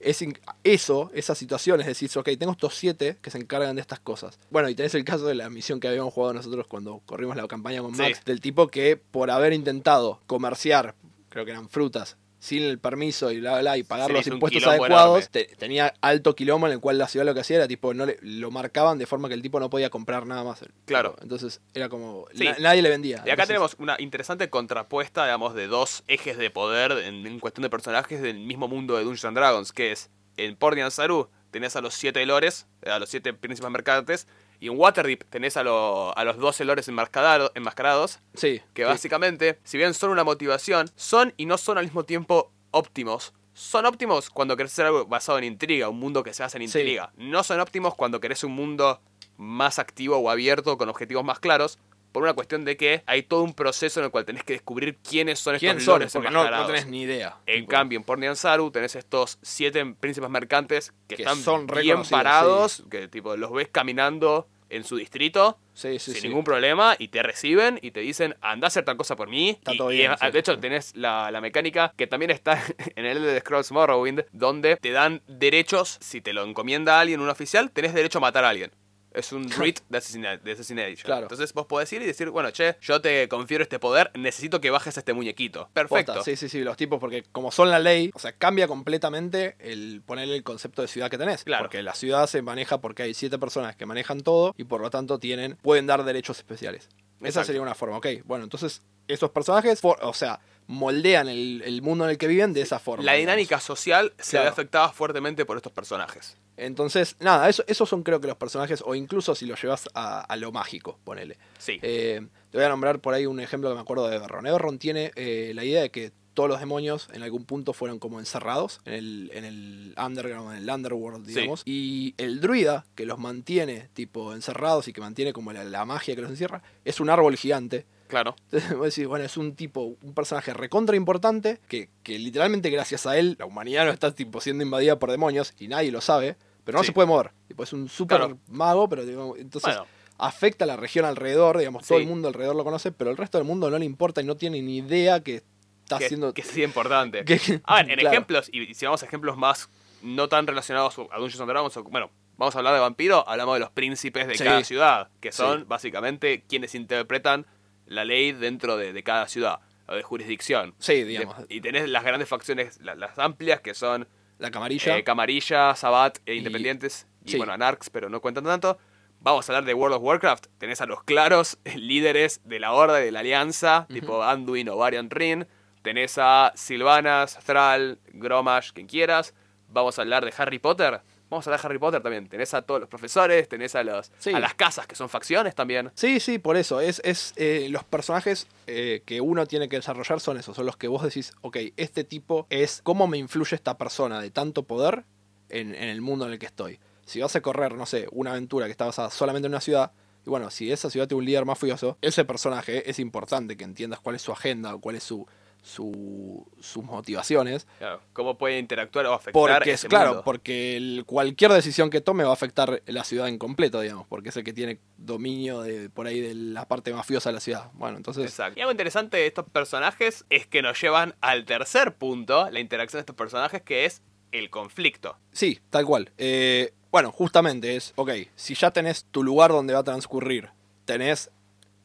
[0.00, 0.24] es
[0.64, 4.38] eso, esas situaciones, decís, ok, tengo estos siete que se encargan de estas cosas.
[4.50, 7.46] Bueno, y tenés el caso de la misión que habíamos jugado nosotros cuando corrimos la
[7.48, 8.02] campaña con Sí.
[8.02, 10.94] Max, del tipo que por haber intentado comerciar,
[11.28, 12.16] creo que eran frutas,
[12.46, 16.34] sin el permiso y bla, bla, bla, y pagar los impuestos adecuados, te- tenía alto
[16.36, 18.98] quilombo en el cual la ciudad lo que hacía era tipo, no le- lo marcaban
[18.98, 20.60] de forma que el tipo no podía comprar nada más.
[20.84, 21.16] Claro.
[21.22, 22.44] Entonces era como, Sí.
[22.44, 23.16] na- nadie le vendía.
[23.16, 27.40] Y acá Entonces, tenemos una interesante contrapuesta, digamos, de dos ejes de poder en, en
[27.40, 31.28] cuestión de personajes del mismo mundo de Dungeons and Dragons, que es en Pornian Saru
[31.50, 34.28] tenés a los siete lores, a los siete príncipes mercantes,
[34.60, 38.60] y en Waterdeep tenés a, lo- a los 12 lores enmascarado- enmascarados, Sí.
[38.74, 38.88] que sí.
[38.88, 43.32] básicamente, si bien son una motivación, son y no son al mismo tiempo óptimos.
[43.54, 46.68] Son óptimos cuando querés hacer algo basado en intriga, un mundo que se basa en
[46.68, 46.78] Sí.
[46.78, 47.12] intriga.
[47.16, 49.00] No son óptimos cuando querés un mundo
[49.38, 51.78] más activo o abierto, con objetivos más claros,
[52.16, 54.96] por una cuestión de que hay todo un proceso en el cual tenés que descubrir
[55.06, 57.36] quiénes son estos lores Porque no, no tenés ni idea.
[57.44, 61.66] En Tipo, cambio, en Pornian Saru tenés estos siete príncipes mercantes que, Que están son
[61.66, 66.28] bien parados, que tipo los ves caminando en su distrito sí, sí, sin sí.
[66.28, 69.50] ningún problema y te reciben y te dicen anda a hacer tal cosa por mí.
[69.50, 72.58] Está y, todo bien, de hecho, tenés la, la mecánica que también está
[72.96, 77.28] en el de Scrolls Morrowind, donde te dan derechos, si te lo encomienda alguien, un
[77.28, 78.70] oficial, tenés derecho a matar a alguien.
[79.16, 81.04] Es un writ de, asesina- de assassination.
[81.06, 81.22] Claro.
[81.22, 84.70] Entonces vos podés ir y decir, bueno, che, yo te confiero este poder, necesito que
[84.70, 85.70] bajes a este muñequito.
[85.72, 86.12] Perfecto.
[86.14, 89.56] Posta, sí, sí, sí, los tipos, porque como son la ley, o sea, cambia completamente
[89.58, 91.44] el ponerle el concepto de ciudad que tenés.
[91.44, 91.64] Claro.
[91.64, 94.90] Porque la ciudad se maneja porque hay siete personas que manejan todo y por lo
[94.90, 96.88] tanto tienen, pueden dar derechos especiales.
[97.22, 98.06] Esa sería una forma, ok.
[98.24, 102.52] Bueno, entonces, esos personajes, for- o sea, moldean el, el mundo en el que viven
[102.52, 103.04] de esa forma.
[103.04, 103.32] La digamos.
[103.36, 104.44] dinámica social se Claro.
[104.44, 106.36] ve afectada fuertemente por estos personajes.
[106.56, 110.20] Entonces, nada, eso, esos son creo que los personajes, o incluso si los llevas a,
[110.20, 111.36] a lo mágico, ponele.
[111.58, 111.78] Sí.
[111.82, 114.46] Eh, te voy a nombrar por ahí un ejemplo que me acuerdo de Everron.
[114.46, 118.18] Everron tiene eh, la idea de que todos los demonios en algún punto fueron como
[118.20, 121.34] encerrados en el, en el underground, en el underworld, Sí.
[121.34, 121.62] digamos.
[121.64, 126.14] Y el druida que los mantiene tipo encerrados y que mantiene como la, la magia
[126.14, 127.86] que los encierra, es un árbol gigante.
[128.08, 128.34] Claro.
[128.44, 133.06] Entonces vos decís, bueno, es un tipo, un personaje recontra importante que, que literalmente gracias
[133.06, 136.36] a él la humanidad no está tipo siendo invadida por demonios y nadie lo sabe,
[136.64, 136.88] pero no Sí.
[136.88, 137.32] se puede mover.
[137.48, 138.38] Tipo, es un super Claro.
[138.48, 139.86] mago, pero digamos, entonces Bueno.
[140.18, 143.38] afecta a la región alrededor, digamos, todo el mundo alrededor lo conoce, pero el resto
[143.38, 145.42] del mundo no le importa y no tiene ni idea que
[145.84, 146.32] está que, haciendo...
[146.34, 147.24] que es importante.
[147.24, 148.12] que- A ver, en claro.
[148.14, 149.68] ejemplos, y si vamos a ejemplos más
[150.02, 153.54] no tan relacionados a Dungeons and Dragons, o- bueno, vamos a hablar de vampiro, hablamos
[153.54, 154.44] de los príncipes de Sí.
[154.44, 157.46] cada ciudad, que son básicamente quienes interpretan
[157.86, 160.74] la ley dentro de, de cada ciudad, o de jurisdicción.
[160.78, 161.38] Sí, digamos.
[161.48, 164.08] De- y tenés las grandes facciones, la- las amplias, que son
[164.38, 164.96] La camarilla.
[164.98, 167.36] eh, Camarilla, Sabat e Independientes, y, sí.
[167.38, 168.78] bueno, Anarchs, pero no cuentan tanto.
[169.20, 170.46] Vamos a hablar de World of Warcraft.
[170.58, 174.76] Tenés a los claros líderes de la Horda y de la Alianza, tipo Anduin o
[174.76, 175.46] Varian Rin.
[175.82, 179.34] Tenés a Sylvanas, Thrall, Gromash, quien quieras.
[179.68, 181.00] Vamos a hablar de Harry Potter.
[181.28, 182.28] Vamos a hablar de Harry Potter también.
[182.28, 184.32] Tenés a todos los profesores, tenés a, los, Sí.
[184.32, 185.90] a las casas, que son facciones también.
[185.94, 186.80] Sí, sí, por eso.
[186.80, 190.54] Es, es eh, los personajes eh, que uno tiene que desarrollar son esos.
[190.56, 194.30] Son los que vos decís, ok, este tipo es cómo me influye esta persona de
[194.30, 195.04] tanto poder
[195.48, 196.78] en, en el mundo en el que estoy.
[197.04, 199.92] Si vas a correr, no sé, una aventura que está basada solamente en una ciudad,
[200.24, 204.00] y bueno, si esa ciudad tiene un líder mafioso, ese personaje es importante que entiendas
[204.00, 205.24] cuál es su agenda o cuál es su,
[205.66, 207.66] su, sus motivaciones.
[207.78, 210.22] Claro, ¿Cómo puede interactuar o afectar Porque, es ese claro, mundo?
[210.24, 214.28] porque el- cualquier decisión que tome va a afectar la ciudad en completo, digamos, porque
[214.28, 217.70] es el que tiene dominio de por ahí de la parte mafiosa de la ciudad.
[217.74, 218.58] Bueno, entonces, Exacto.
[218.58, 222.98] Y algo interesante de estos personajes es que nos llevan al tercer punto, la interacción
[222.98, 224.02] de estos personajes, que es
[224.32, 225.16] el conflicto.
[225.32, 226.12] sí, tal cual.
[226.16, 230.50] Eh, bueno, justamente es, ok, si ya tenés tu lugar donde va a transcurrir,
[230.84, 231.30] tenés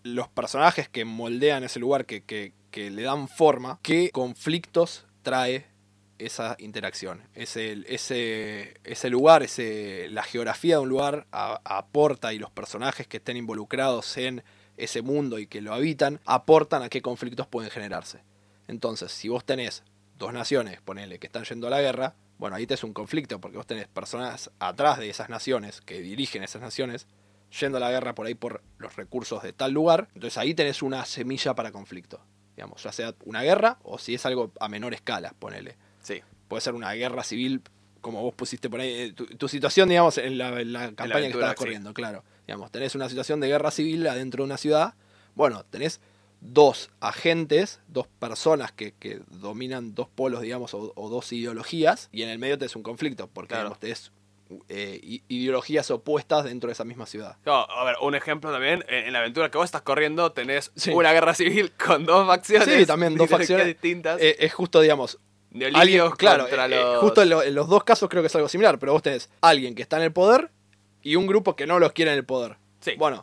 [0.03, 5.67] los personajes que moldean ese lugar, que, que- que le dan forma, ¿qué conflictos trae
[6.17, 7.21] esa interacción?
[7.35, 13.17] Ese, ese, ese lugar, ese, la geografía de un lugar aporta y los personajes que
[13.17, 14.43] estén involucrados en
[14.77, 18.23] ese mundo y que lo habitan, aportan a qué conflictos pueden generarse.
[18.67, 19.83] Entonces, si vos tenés
[20.17, 23.39] dos naciones, ponele, que están yendo a la guerra, bueno, ahí te es un conflicto,
[23.39, 27.07] porque vos tenés personas atrás de esas naciones, que dirigen esas naciones,
[27.59, 30.81] yendo a la guerra por ahí por los recursos de tal lugar, entonces ahí tenés
[30.81, 32.21] una semilla para conflicto.
[32.61, 35.77] Digamos, ya sea una guerra o si es algo a menor escala, ponele.
[36.03, 36.21] Sí.
[36.47, 37.63] Puede ser una guerra civil,
[38.01, 41.07] como vos pusiste por ahí, eh, tu, tu situación, digamos, en la, en la campaña
[41.07, 41.57] que aventura, estabas sí.
[41.57, 42.23] corriendo, claro.
[42.45, 44.93] Digamos, tenés una situación de guerra civil adentro de una ciudad,
[45.33, 46.01] bueno, tenés
[46.39, 52.21] dos agentes, dos personas que, que dominan dos polos, digamos, o, o dos ideologías, y
[52.21, 53.63] en el medio tenés un conflicto, porque Claro.
[53.63, 54.11] digamos, tenés
[54.69, 57.37] eh, ideologías opuestas dentro de esa misma ciudad.
[57.45, 60.91] No, a ver, un ejemplo también, en, la aventura que vos estás corriendo tenés Sí.
[60.91, 62.67] una guerra civil con dos facciones.
[62.79, 63.65] Sí, también dos facciones.
[63.67, 64.19] distintas.
[64.21, 65.19] Eh, es justo, digamos,
[65.75, 66.97] alguien, claro, contra eh, eh, los...
[66.99, 69.29] justo en, lo- en los dos casos creo que es algo similar, pero vos tenés
[69.41, 70.51] alguien que está en el poder
[71.01, 72.57] y un grupo que no los quiere en el poder.
[72.79, 72.93] Sí.
[72.97, 73.21] Bueno,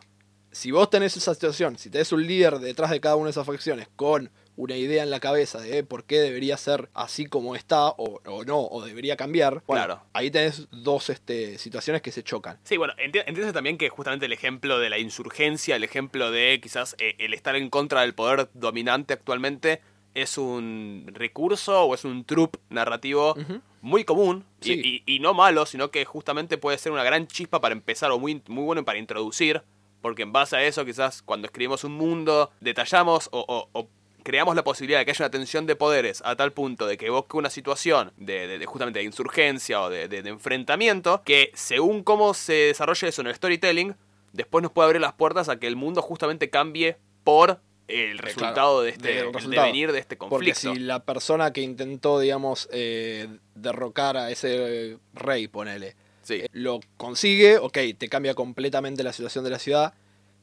[0.51, 3.45] si vos tenés esa situación, si tenés un líder detrás de cada una de esas
[3.45, 7.87] facciones con una idea en la cabeza de por qué debería ser así como está
[7.87, 10.01] o, o no, o debería cambiar, bueno, Claro.
[10.11, 12.59] ahí tenés dos este, situaciones que se chocan.
[12.65, 16.59] Sí, bueno, enti- entiendes también que justamente el ejemplo de la insurgencia, el ejemplo de
[16.61, 19.79] quizás eh, el estar en contra del poder dominante actualmente
[20.13, 23.35] es un recurso o es un trupe narrativo
[23.81, 27.61] muy común y- y, y no malo, sino que justamente puede ser una gran chispa
[27.61, 29.61] para empezar o muy, muy bueno para introducir,
[30.01, 33.87] porque en base a eso quizás cuando escribimos un mundo detallamos o, o- o
[34.23, 37.07] creamos la posibilidad de que haya una tensión de poderes a tal punto de que
[37.07, 42.33] evoque una situación de, de- de justamente de insurgencia o de, enfrentamiento que según cómo
[42.33, 43.95] se desarrolle eso en el storytelling,
[44.33, 48.83] después nos puede abrir las puertas a que el mundo justamente cambie por el resultado
[48.83, 49.63] de este del el resultado.
[49.65, 50.73] devenir de este Porque conflicto.
[50.73, 56.35] si la persona que intentó, digamos, eh, derrocar a ese rey, ponele, Sí.
[56.35, 59.93] eh, lo consigue, ok, te cambia completamente la situación de la ciudad.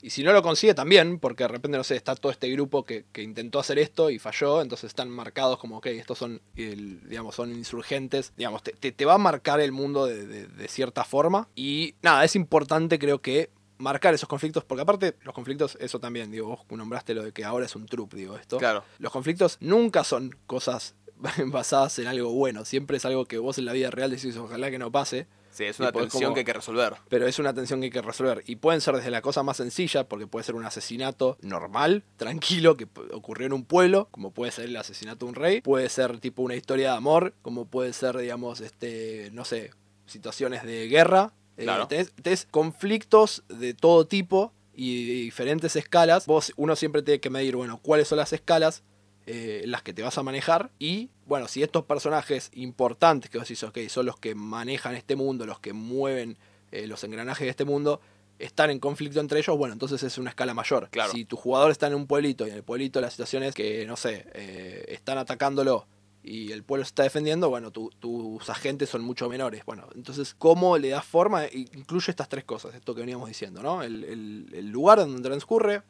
[0.03, 2.85] Y si no lo consigue también, porque de repente, no sé, está todo este grupo
[2.85, 7.01] que, que intentó hacer esto y falló, entonces están marcados como, ok, estos son, el-
[7.09, 8.33] digamos, son insurgentes.
[8.37, 11.49] Digamos, te, te- te va a marcar el mundo de, de- de cierta forma.
[11.55, 16.31] Y nada, es importante creo que marcar esos conflictos, porque aparte los conflictos, eso también,
[16.31, 18.59] digo, vos nombraste lo de que ahora es un trupe, digo esto.
[18.59, 18.85] Claro.
[18.99, 20.95] Los conflictos nunca son cosas
[21.47, 24.71] basadas en algo bueno, siempre es algo que vos en la vida real decís, ojalá
[24.71, 25.27] que no pase.
[25.57, 26.95] Sí, es una tensión como- que hay que resolver.
[27.09, 28.43] Pero es una tensión que hay que resolver.
[28.47, 32.77] Y pueden ser desde la cosa más sencilla, porque puede ser un asesinato normal, tranquilo,
[32.77, 35.61] que ocurrió en un pueblo, como puede ser el asesinato de un rey.
[35.63, 39.71] Puede ser tipo una historia de amor, como puede ser, digamos, este, no sé,
[40.05, 41.33] situaciones de guerra.
[41.57, 41.89] Eh, Claro.
[41.89, 46.27] tenés, tenés conflictos de todo tipo y de diferentes escalas.
[46.27, 48.83] Vos, uno siempre tiene que medir, bueno, cuáles son las escalas
[49.27, 50.71] eh, las que te vas a manejar.
[50.79, 55.17] Y bueno, si estos personajes importantes que vos decís, ok, son los que manejan este
[55.17, 56.39] mundo, los que mueven
[56.73, 58.01] eh, los engranajes de este mundo,
[58.39, 60.89] están en conflicto entre ellos, bueno, entonces es una escala mayor.
[60.91, 61.11] Claro.
[61.13, 63.87] Si tu jugador está en un pueblito y en el pueblito la situación es que,
[63.87, 65.87] no sé, eh, están atacándolo
[66.23, 69.65] y el pueblo se está defendiendo, bueno, tu- tus agentes son mucho menores.
[69.65, 71.47] Bueno, entonces, ¿cómo le das forma?
[71.47, 73.83] I- Incluye estas tres cosas, esto que veníamos diciendo, ¿no?
[73.83, 75.83] El, el- el lugar donde transcurre,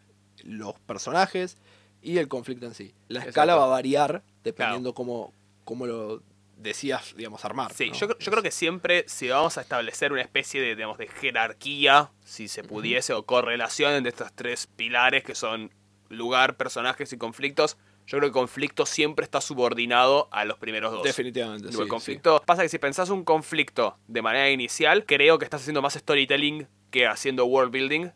[0.45, 1.57] los personajes
[2.07, 2.95] y el conflicto en sí.
[3.09, 3.61] La escala Exacto.
[3.61, 5.33] va a variar dependiendo cómo,
[5.65, 6.23] cómo lo
[6.57, 7.73] decías, digamos, armar.
[7.75, 7.97] Sí, ¿no?
[7.97, 12.13] yo, yo creo que siempre si vamos a establecer una especie de, digamos, de jerarquía,
[12.25, 15.73] si se pudiese, o correlación entre estos tres pilares que son
[16.09, 17.77] lugar, personajes y conflictos,
[18.07, 21.03] yo creo que el conflicto siempre está subordinado a los primeros dos.
[21.03, 22.41] Definitivamente, sí, el conflicto.
[22.47, 26.69] Pasa que si pensás un conflicto de manera inicial, creo que estás haciendo más storytelling
[26.93, 28.11] que haciendo world building.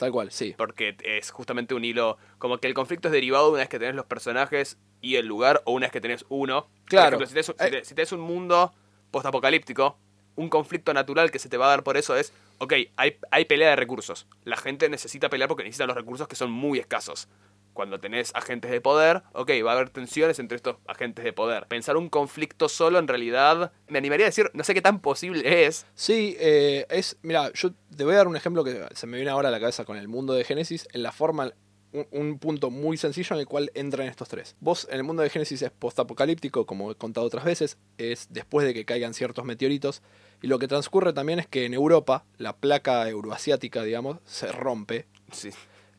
[0.00, 0.54] Tal cual, sí.
[0.56, 2.16] Porque es justamente un hilo.
[2.38, 5.26] Como que el conflicto es derivado de una vez que tenés los personajes y el
[5.26, 6.66] lugar, o una vez que tenés uno.
[6.86, 7.18] Claro.
[7.18, 7.84] Por ejemplo, si tenés, si Eh.
[7.84, 8.72] si tenés un mundo
[9.10, 9.98] postapocalíptico,
[10.36, 12.32] un conflicto natural que se te va a dar por eso es.
[12.58, 14.26] Ok, hay, hay pelea de recursos.
[14.44, 17.28] La gente necesita pelear porque necesita los recursos que son muy escasos.
[17.72, 21.66] Cuando tenés agentes de poder, ok, va a haber tensiones entre estos agentes de poder.
[21.66, 25.66] Pensar un conflicto solo, en realidad, me animaría a decir, no sé qué tan posible
[25.66, 25.86] es.
[25.94, 27.16] Sí, eh, es.
[27.22, 29.60] Mira, yo te voy a dar un ejemplo que se me viene ahora a la
[29.60, 31.52] cabeza con el mundo de Génesis, en la forma.
[31.92, 34.54] Un, un punto muy sencillo en el cual entran estos tres.
[34.60, 38.64] Vos en el mundo de Génesis es postapocalíptico, como he contado otras veces, es después
[38.64, 40.00] de que caigan ciertos meteoritos.
[40.40, 45.08] Y lo que transcurre también es que en Europa, la placa euroasiática, digamos, se rompe
[45.32, 45.50] Sí.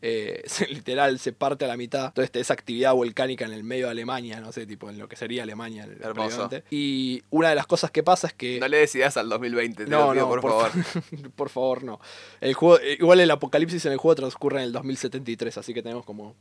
[0.01, 2.07] Eh, se- literal se parte a la mitad.
[2.07, 5.15] Entonces esa actividad volcánica en el medio de Alemania, no sé, tipo en lo que
[5.15, 5.87] sería Alemania.
[6.01, 6.49] Hermoso.
[6.69, 8.59] Y una de las cosas que pasa es que...
[8.59, 11.31] No le des ideas al 2020, te No, lo pido, no, por, por favor.
[11.35, 11.99] por favor, no.
[12.39, 15.81] El juego, eh, igual el apocalipsis en el juego transcurre en el 2073, así que
[15.81, 16.35] tenemos como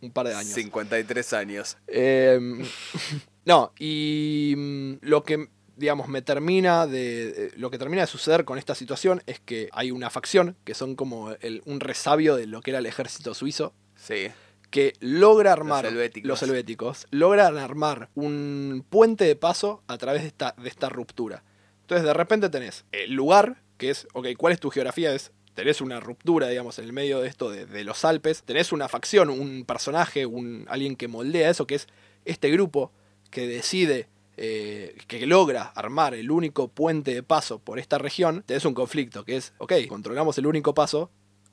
[0.00, 0.52] un par de años.
[0.52, 1.76] 53 años.
[1.86, 2.38] Eh,
[3.44, 7.28] no, y mm, lo que, digamos, me termina de.
[7.28, 10.74] eh, Lo que termina de suceder con esta situación es que hay una facción que
[10.74, 13.72] son como el- un resabio de lo que era el ejército suizo.
[13.96, 14.28] Sí.
[14.70, 15.86] Que logra armar.
[15.86, 16.28] helvéticos.
[16.28, 21.44] los helvéticos, Logran armar un puente de paso a través de esta, de esta ruptura.
[21.82, 25.14] Entonces, de repente tenés el lugar, que es, ok, ¿cuál es tu geografía?
[25.14, 28.72] Es tenés una ruptura, digamos, en el medio de esto de, de los Alpes, tenés
[28.72, 31.86] una facción, un personaje, un, alguien que moldea eso, que es
[32.26, 32.92] este grupo
[33.30, 38.64] que decide, eh, que logra armar el único puente de paso por esta región, tenés
[38.64, 41.10] un conflicto, que es, ok, controlamos el único paso,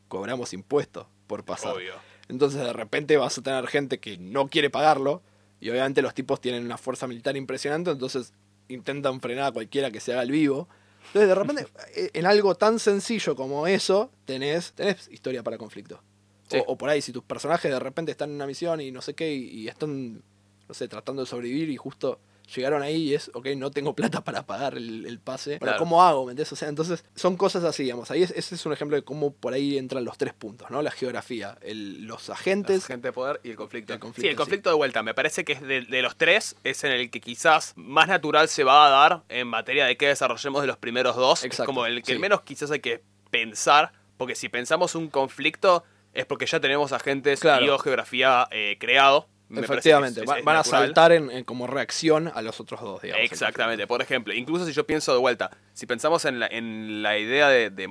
[0.07, 1.75] cobramos impuestos por pasar.
[1.75, 1.93] Obvio.
[2.29, 5.21] Entonces de repente vas a tener gente que no quiere pagarlo.
[5.59, 8.33] Y obviamente los tipos tienen una fuerza militar impresionante, entonces
[8.67, 10.67] intentan frenar a cualquiera que se haga el vivo.
[11.07, 16.01] Entonces de repente, eh, en algo tan sencillo como eso, tenés, tenés historia para conflicto.
[16.49, 16.57] Sí.
[16.57, 19.01] O, o por ahí, si tus personajes de repente están en una misión y no
[19.01, 20.21] sé qué, y, y están,
[20.67, 22.19] no sé, tratando de sobrevivir y justo
[22.55, 25.59] llegaron ahí y es, ok, no tengo plata para pagar el, el pase.
[25.59, 25.77] Claro.
[25.79, 26.25] ¿cómo hago?
[26.25, 26.51] ¿Me entendés?
[26.51, 28.11] O sea, entonces son cosas así, digamos.
[28.11, 30.81] Ahí es- ese es un ejemplo de cómo por ahí entran los tres puntos, ¿no?
[30.81, 32.85] La geografía, el- los agentes.
[32.85, 33.93] gente de poder y el conflicto.
[33.93, 34.37] El conflicto, sí, el sí.
[34.37, 35.03] conflicto de vuelta.
[35.03, 38.47] Me parece que es de, de los tres, es en el que quizás más natural
[38.49, 41.39] se va a dar en materia de que desarrollemos de los primeros dos.
[41.39, 42.19] Es Exacto, como el que sí.
[42.19, 45.83] menos quizás hay que pensar, porque si pensamos un conflicto
[46.13, 47.65] es porque ya tenemos agentes Claro.
[47.65, 49.27] y o geografía eh, creado.
[49.61, 53.01] Efectivamente, es- va- es van a saltar en, en como reacción a los otros dos,
[53.01, 53.23] digamos.
[53.25, 57.17] Exactamente, por ejemplo, incluso si yo pienso de vuelta, si pensamos en la, en la
[57.17, 57.87] idea de, de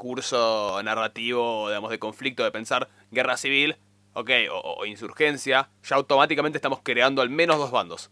[0.00, 3.76] recurso narrativo, digamos, de conflicto, de pensar guerra civil,
[4.14, 8.10] ok, o, o insurgencia, ya automáticamente estamos creando al menos dos bandos.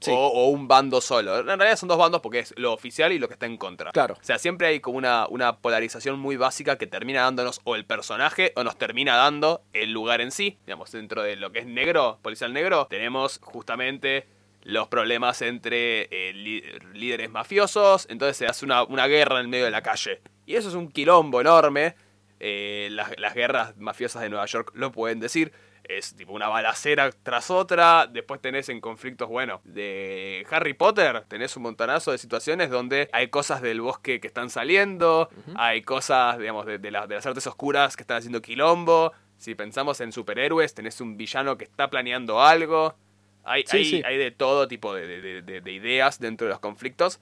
[0.00, 0.12] Sí.
[0.12, 1.38] O, o un bando solo.
[1.38, 3.90] En realidad son dos bandos porque es lo oficial y lo que está en contra.
[3.90, 4.14] Claro.
[4.20, 7.84] O sea, siempre hay como una, una polarización muy básica que termina dándonos o el
[7.84, 10.58] personaje o nos termina dando el lugar en sí.
[10.66, 14.26] Digamos, dentro de lo que es negro, policial negro, tenemos justamente
[14.62, 16.32] los problemas entre eh,
[16.94, 18.06] líderes mafiosos.
[18.08, 20.20] Entonces se hace una, una guerra en el medio de la calle.
[20.46, 21.96] Y eso es un quilombo enorme.
[22.40, 25.52] Eh, las, las guerras mafiosas de Nueva York lo pueden decir.
[25.88, 28.06] Es tipo una balacera tras otra.
[28.06, 31.24] Después tenés en conflictos, bueno, de Harry Potter.
[31.28, 35.30] Tenés un montonazo de situaciones donde hay cosas del bosque que están saliendo.
[35.56, 39.12] Hay cosas, digamos, de, de la- de las artes oscuras que están haciendo quilombo.
[39.38, 42.94] Si pensamos en superhéroes, tenés un villano que está planeando algo.
[43.44, 44.02] Hay, Sí, hay, sí.
[44.04, 47.18] hay de todo tipo de- de- de ideas dentro de los conflictos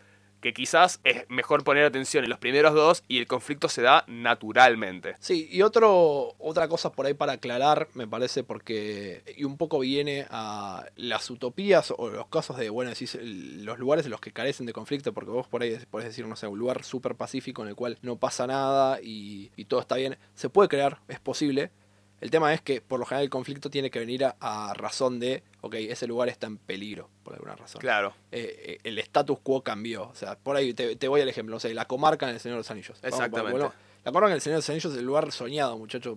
[0.46, 4.04] que quizás es mejor poner atención en los primeros dos y el conflicto se da
[4.06, 5.16] naturalmente.
[5.18, 9.24] Sí, y otro, otra cosa por ahí para aclarar, me parece, porque.
[9.36, 14.04] Y un poco viene a las utopías o los casos de, bueno, decís, los lugares
[14.04, 16.60] en los que carecen de conflicto, porque vos por ahí podés decir, no sé, un
[16.60, 20.16] lugar súper pacífico en el cual no pasa nada y, todo está bien.
[20.36, 21.72] Se puede crear, es posible.
[22.20, 25.42] El tema es que por lo general el conflicto tiene que venir a razón de,
[25.66, 27.80] ok, ese lugar está en peligro, por alguna razón.
[27.80, 30.08] Claro, eh, eh, el status quo cambió.
[30.08, 32.40] O sea, por ahí te, te voy al ejemplo, no sé, la comarca en el
[32.40, 32.98] Señor de los Anillos.
[33.02, 33.58] Exactamente.
[34.04, 36.16] la comarca en el Señor de los Anillos es el lugar soñado, muchachos.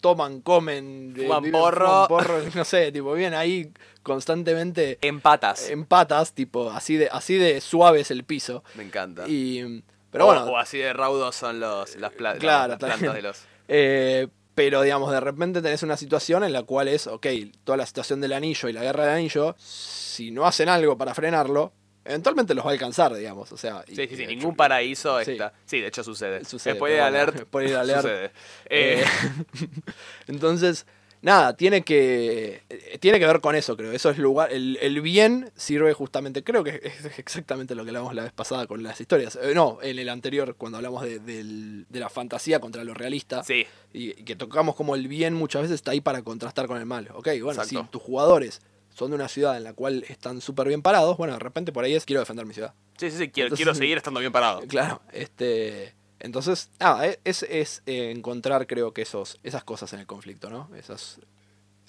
[0.00, 2.08] Toman, comen, eh, Fuman porro.
[2.56, 3.72] no sé, tipo, vienen ahí
[4.02, 5.68] constantemente empatas.
[5.70, 8.64] en patas, tipo, así de, así de suave es el piso.
[8.74, 9.28] Me encanta.
[9.28, 13.14] Y, pero o, bueno, o así de raudos son los, las, pla- Claro, las plantas
[13.14, 13.44] de los...
[13.68, 17.26] Eh, pero digamos, de repente tenés una situación en la cual es, ok,
[17.64, 21.14] toda la situación del anillo y la guerra del anillo, si no hacen algo para
[21.14, 21.72] frenarlo,
[22.04, 23.50] eventualmente los va a alcanzar, digamos.
[23.52, 25.52] O sea, y- Sí, sí, sí, ningún paraíso está...
[25.64, 26.44] Sí, de hecho sucede.
[26.44, 27.10] Sucede, Spoiler pero
[27.50, 27.80] bueno, alert.
[27.80, 28.02] alert.
[28.02, 28.24] Sucede.
[28.68, 29.04] Eh, Eh,
[30.26, 30.86] entonces,
[31.22, 33.92] nada, tiene que eh, tiene que ver con eso, creo.
[33.92, 34.52] Eso es lugar.
[34.52, 36.44] El, el bien sirve justamente.
[36.44, 39.38] Creo que es exactamente lo que hablamos la vez pasada con las historias.
[39.42, 43.42] Eh, no, en el anterior, cuando hablamos de, del- de la fantasía contra lo realista.
[43.42, 46.76] sí, Y, y que tocamos como el bien muchas veces está ahí para contrastar con
[46.78, 47.08] el mal.
[47.14, 47.82] Ok, bueno, Exacto.
[47.84, 48.60] si tus jugadores
[48.94, 51.82] son de una ciudad en la cual están súper bien parados, bueno, de repente por
[51.84, 52.74] ahí es quiero defender mi ciudad.
[52.98, 54.60] sí, sí, sí, quiero, Entonces- quiero seguir estando bien parado.
[54.68, 55.94] Claro, este.
[56.22, 60.50] Entonces, nada, e- es, es eh, encontrar, creo que esos, esas cosas en el conflicto,
[60.50, 60.70] ¿no?
[60.76, 61.20] Esas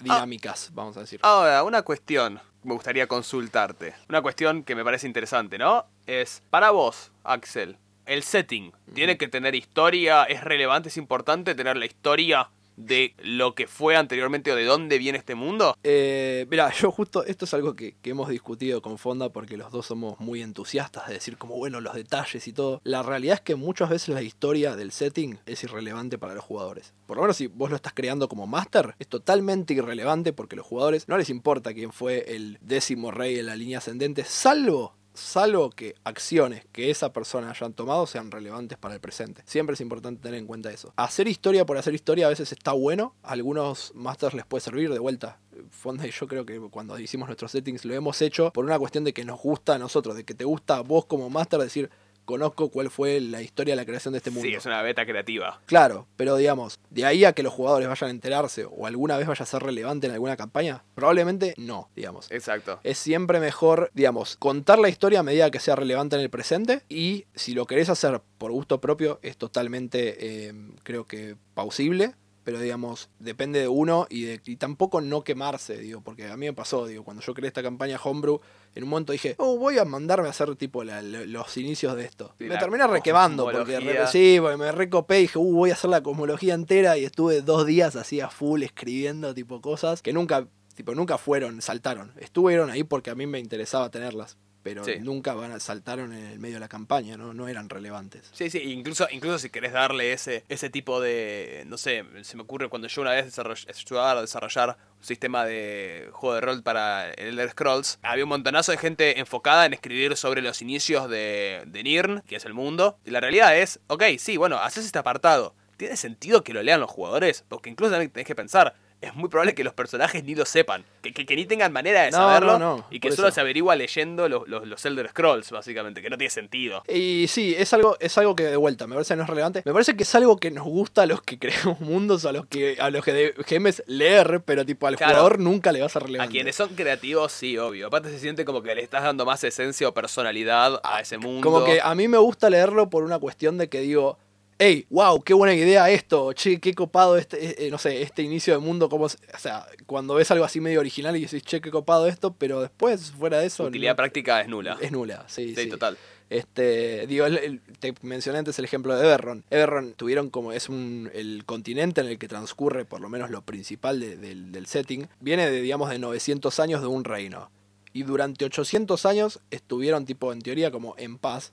[0.00, 1.20] dinámicas, vamos a decir.
[1.22, 3.94] Ahora, una cuestión me gustaría consultarte.
[4.08, 5.86] Una cuestión que me parece interesante, ¿no?
[6.06, 10.24] Es, para vos, Axel, el setting, ¿tiene que tener historia?
[10.24, 14.98] ¿Es relevante, es importante tener la historia de lo que fue anteriormente o de dónde
[14.98, 15.76] viene este mundo?
[15.82, 19.70] Eh, mira, yo justo, esto es algo que, que hemos discutido con Fonda porque los
[19.72, 22.80] dos somos muy entusiastas de decir como, bueno, los detalles y todo.
[22.84, 26.94] La realidad es que muchas veces la historia del setting es irrelevante para los jugadores.
[27.06, 30.58] Por lo menos si vos lo estás creando como máster, es totalmente irrelevante porque a
[30.58, 34.94] los jugadores no les importa quién fue el décimo rey en la línea ascendente, salvo
[35.14, 39.42] salvo que acciones que esa persona hayan tomado sean relevantes para el presente.
[39.46, 40.92] Siempre es importante tener en cuenta eso.
[40.96, 44.92] Hacer historia por hacer historia a veces está bueno, a algunos masters les puede servir
[44.92, 45.38] de vuelta.
[45.70, 49.12] Fonda yo creo que cuando hicimos nuestros settings lo hemos hecho por una cuestión de
[49.12, 51.90] que nos gusta a nosotros, de que te gusta a vos como master decir,
[52.24, 54.48] conozco cuál fue la historia de la creación de este mundo.
[54.48, 55.60] Sí, es una beta creativa.
[55.66, 59.26] Claro, pero digamos, de ahí a que los jugadores vayan a enterarse o alguna vez
[59.26, 62.30] vaya a ser relevante en alguna campaña, probablemente no, digamos.
[62.30, 62.80] Exacto.
[62.82, 66.82] Es siempre mejor, digamos, contar la historia a medida que sea relevante en el presente
[66.88, 72.14] y si lo querés hacer por gusto propio es totalmente, eh, creo que, pausible.
[72.44, 76.44] Pero digamos, depende de uno y, de, y tampoco no quemarse, digo, porque a mí
[76.44, 78.42] me pasó, digo, cuando yo creé esta campaña Homebrew,
[78.74, 82.04] en un momento dije, oh, voy a mandarme a hacer tipo la- los inicios de
[82.04, 82.34] esto.
[82.38, 85.74] Sí, me terminé requemando porque re- sí, porque me recopé y dije, uh, voy a
[85.74, 90.12] hacer la cosmología entera y estuve dos días así a full escribiendo tipo cosas que
[90.12, 92.12] nunca, tipo, nunca fueron, saltaron.
[92.18, 94.36] Estuvieron ahí porque a mí me interesaba tenerlas.
[94.64, 94.94] Pero Sí.
[94.98, 97.34] nunca van a, saltaron en el medio de la campaña, ¿no?
[97.34, 98.28] no eran relevantes.
[98.32, 101.64] Sí, sí, incluso, incluso si querés darle ese, ese tipo de.
[101.66, 106.08] No sé, se me ocurre cuando yo una vez ayudaba a desarrollar un sistema de
[106.12, 110.16] juego de rol para el Elder Scrolls, había un montonazo de gente enfocada en escribir
[110.16, 112.98] sobre los inicios de, de Nirn, que es el mundo.
[113.04, 115.54] Y la realidad es, ok, sí, bueno, haces este apartado.
[115.76, 117.44] ¿Tiene sentido que lo lean los jugadores?
[117.48, 118.74] Porque incluso también tenés que pensar.
[119.00, 120.82] Es muy probable que los personajes ni lo sepan.
[121.02, 122.58] Que, que- que ni tengan manera de No, saberlo.
[122.58, 123.34] no, no, y que solo eso.
[123.34, 126.00] se averigua leyendo los, los, los Elder Scrolls, básicamente.
[126.00, 126.82] Que no tiene sentido.
[126.88, 129.62] Y sí, es algo, es algo que de vuelta, me parece que no es relevante.
[129.66, 132.46] Me parece que es algo que nos gusta a los que creamos mundos, a los
[132.46, 135.12] que, a los que debemos leer, pero tipo al Claro.
[135.12, 136.32] jugador nunca le va a ser A relevante.
[136.32, 137.88] quienes son creativos, sí, obvio.
[137.88, 141.42] Aparte se siente como que le estás dando más esencia o personalidad a ese mundo.
[141.46, 144.18] Como que a mí me gusta leerlo por una cuestión de que digo,
[144.58, 148.54] hey, wow, qué buena idea esto, che, qué copado este, eh, no sé, este inicio
[148.54, 151.70] de mundo, como, o sea, cuando ves algo así medio original y dices, che, qué
[151.70, 154.78] copado esto, pero después, fuera de eso, utilidad no- práctica es nula.
[154.80, 155.68] es nula, sí, sí, sí.
[155.68, 155.96] total.
[156.30, 159.44] Este, digo, el- el- te mencioné antes el ejemplo de Everron.
[159.50, 163.42] Everron tuvieron como es un, el continente en el que transcurre por lo menos lo
[163.42, 165.06] principal de- del, del setting.
[165.20, 167.50] Viene de, digamos, de 900 años de un reino.
[167.92, 171.52] Y durante 800 años estuvieron tipo, en teoría, como en paz.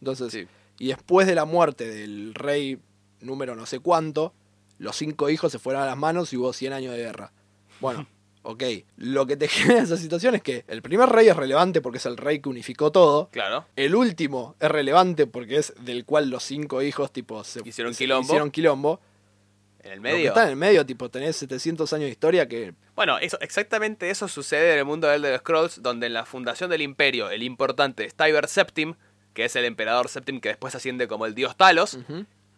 [0.00, 0.46] Entonces, Sí.
[0.78, 2.78] Y después de la muerte del rey
[3.20, 4.34] número no sé cuánto,
[4.78, 7.32] los cinco hijos se fueron a las manos y hubo 100 años de guerra.
[7.80, 8.06] Bueno,
[8.42, 8.62] ok.
[8.96, 12.06] Lo que te genera esa situación es que el primer rey es relevante porque es
[12.06, 13.28] el rey que unificó todo.
[13.30, 13.64] Claro.
[13.76, 18.04] El último es relevante porque es del cual los cinco hijos tipo se Hicieron se-
[18.04, 18.24] quilombo.
[18.26, 19.00] hicieron quilombo.
[19.82, 20.28] En el Lo que medio.
[20.30, 24.26] está en el medio, tipo, tenés 700 años de historia que Bueno, eso, exactamente eso
[24.26, 28.04] sucede en el mundo del Elder Scrolls, donde en la fundación del imperio, el importante
[28.04, 28.94] es Tiber Septim,
[29.36, 31.98] que es el emperador Septim que después asciende como el dios Talos,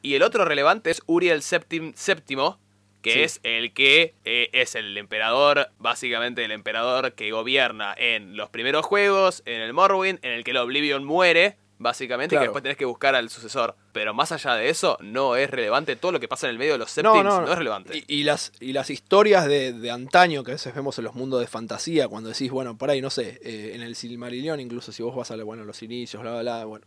[0.01, 2.61] y el otro relevante es Uriel Septim Séptimo,
[3.03, 3.21] que Sí.
[3.23, 8.87] es el que eh, es el emperador, básicamente el emperador que gobierna en los primeros
[8.87, 12.43] juegos, en el Morrowind, en el que el Oblivion muere, básicamente, Claro.
[12.43, 13.77] que después tenés que buscar al sucesor.
[13.93, 16.73] Pero más allá de eso, no es relevante todo lo que pasa en el medio
[16.73, 17.99] de los Septims, no, es relevante.
[18.07, 21.15] Y, y las, y las historias de, de antaño que a veces vemos en los
[21.15, 24.93] mundos de fantasía, cuando decís, bueno, por ahí, no sé, eh, en el Silmarillion, incluso
[24.93, 26.87] si vos vas a bueno, los inicios, bla, bla, bla, bueno,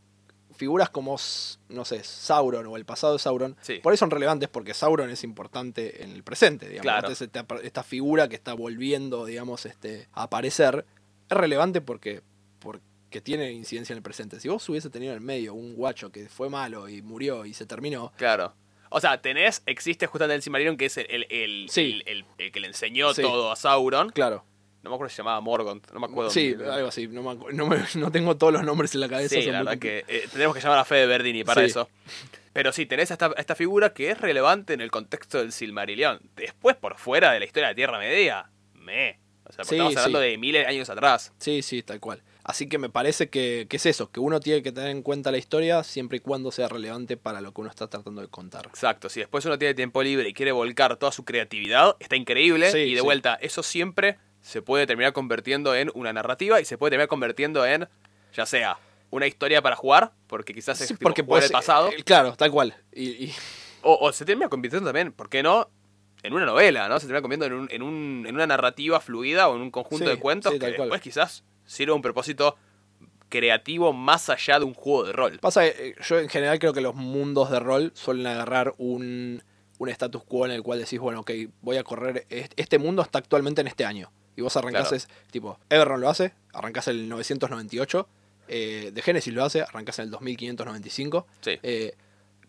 [0.55, 1.15] figuras como,
[1.69, 3.79] no sé, Sauron o el pasado de Sauron, Sí.
[3.81, 6.83] por ahí son relevantes porque Sauron es importante en el presente, digamos.
[6.83, 7.07] Claro.
[7.07, 10.85] Entonces, esta, esta figura que está volviendo, digamos, este, a aparecer,
[11.29, 12.21] es relevante porque,
[12.59, 12.83] porque
[13.19, 14.39] tiene incidencia en el presente.
[14.39, 17.53] Si vos hubiese tenido en el medio un guacho que fue malo y murió y
[17.53, 18.53] se terminó, Claro.
[18.93, 22.01] O sea, tenés, existe justamente el Silmarillion, que es el, el, el, Sí.
[22.05, 23.21] el- que le enseñó Sí.
[23.21, 24.09] todo a Sauron.
[24.11, 24.45] claro.
[24.83, 26.31] No me acuerdo si se llamaba Morgoth, no me acuerdo.
[26.31, 27.07] Sí, algo así.
[27.07, 29.35] No, me no, me- no tengo todos los nombres en la cabeza.
[29.35, 31.67] Sí, la verdad que eh, tenemos que llamar a Fede Verdini para Sí.
[31.67, 31.87] eso.
[32.51, 36.19] Pero sí, tenés esta, esta figura que es relevante en el contexto del Silmarillion.
[36.35, 39.19] Después, por fuera de la historia de Tierra Media, me.
[39.45, 40.25] O sea, porque Sí, estamos hablando sí.
[40.31, 41.31] de miles de años atrás.
[41.37, 42.23] Sí, sí, tal cual.
[42.43, 45.31] Así que me parece que, que es eso, que uno tiene que tener en cuenta
[45.31, 48.65] la historia siempre y cuando sea relevante para lo que uno está tratando de contar.
[48.67, 52.71] Exacto, si después uno tiene tiempo libre y quiere volcar toda su creatividad, está increíble.
[52.71, 53.05] Sí, y de sí.
[53.05, 57.63] vuelta, eso siempre se puede terminar convirtiendo en una narrativa y se puede terminar convirtiendo
[57.65, 57.87] en,
[58.33, 58.79] ya sea,
[59.11, 62.49] una historia para jugar, porque quizás es tipo, porque puede el pasado, eh, claro, tal
[62.49, 62.73] cual.
[62.91, 63.33] Y, y-
[63.83, 65.69] o, o se termina convirtiendo también, ¿por qué no?
[66.23, 66.99] En una novela, ¿no?
[66.99, 70.09] Se termina convirtiendo en, un- en, un- en una narrativa fluida o en un conjunto
[70.09, 70.75] de cuentos que cual.
[70.77, 72.55] después quizás sirva un propósito
[73.29, 75.39] creativo más allá de un juego de rol.
[75.39, 79.41] pasa, que, eh, yo en general creo que los mundos de rol suelen agarrar un,
[79.77, 81.31] un status quo en el cual decís, bueno, ok,
[81.61, 84.11] voy a correr, est- este mundo está actualmente en este año.
[84.35, 84.95] Y vos arrancás, Claro.
[84.97, 88.07] es, tipo, Everron lo hace, arrancás en el 998,
[88.47, 91.25] eh, de Genesis lo hace, arrancás en el 2595.
[91.41, 91.59] Sí.
[91.63, 91.93] Eh,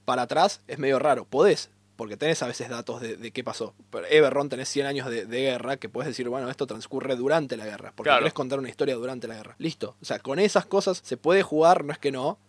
[0.04, 1.70] para atrás es medio raro, podés,
[2.03, 3.76] porque tenés a veces datos de, de qué pasó.
[3.90, 7.57] Pero Everron tenés 100 años de, de guerra que puedes decir, bueno, esto transcurre durante
[7.57, 8.22] la guerra, porque Claro.
[8.22, 9.55] querés contar una historia durante la guerra.
[9.59, 9.94] Listo.
[10.03, 12.40] O sea, con esas cosas se puede jugar, no es que no,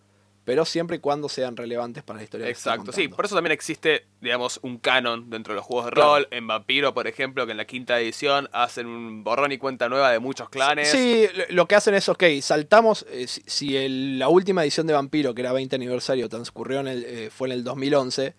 [0.43, 2.47] pero siempre y cuando sean relevantes para la historia.
[2.47, 5.91] que Exacto, sí, por eso también existe, digamos, un canon dentro de los juegos de
[5.91, 6.15] Claro.
[6.15, 6.27] rol.
[6.31, 10.11] En Vampiro, por ejemplo, que en la quinta edición hacen un borrón y cuenta nueva
[10.11, 10.89] de muchos clanes.
[10.89, 14.93] Sí, lo- que hacen es, ok, saltamos, eh, si, si el- la última edición de
[14.93, 18.33] Vampiro, que era 20 aniversario, transcurrió en el, eh, fue en el 2011, eh,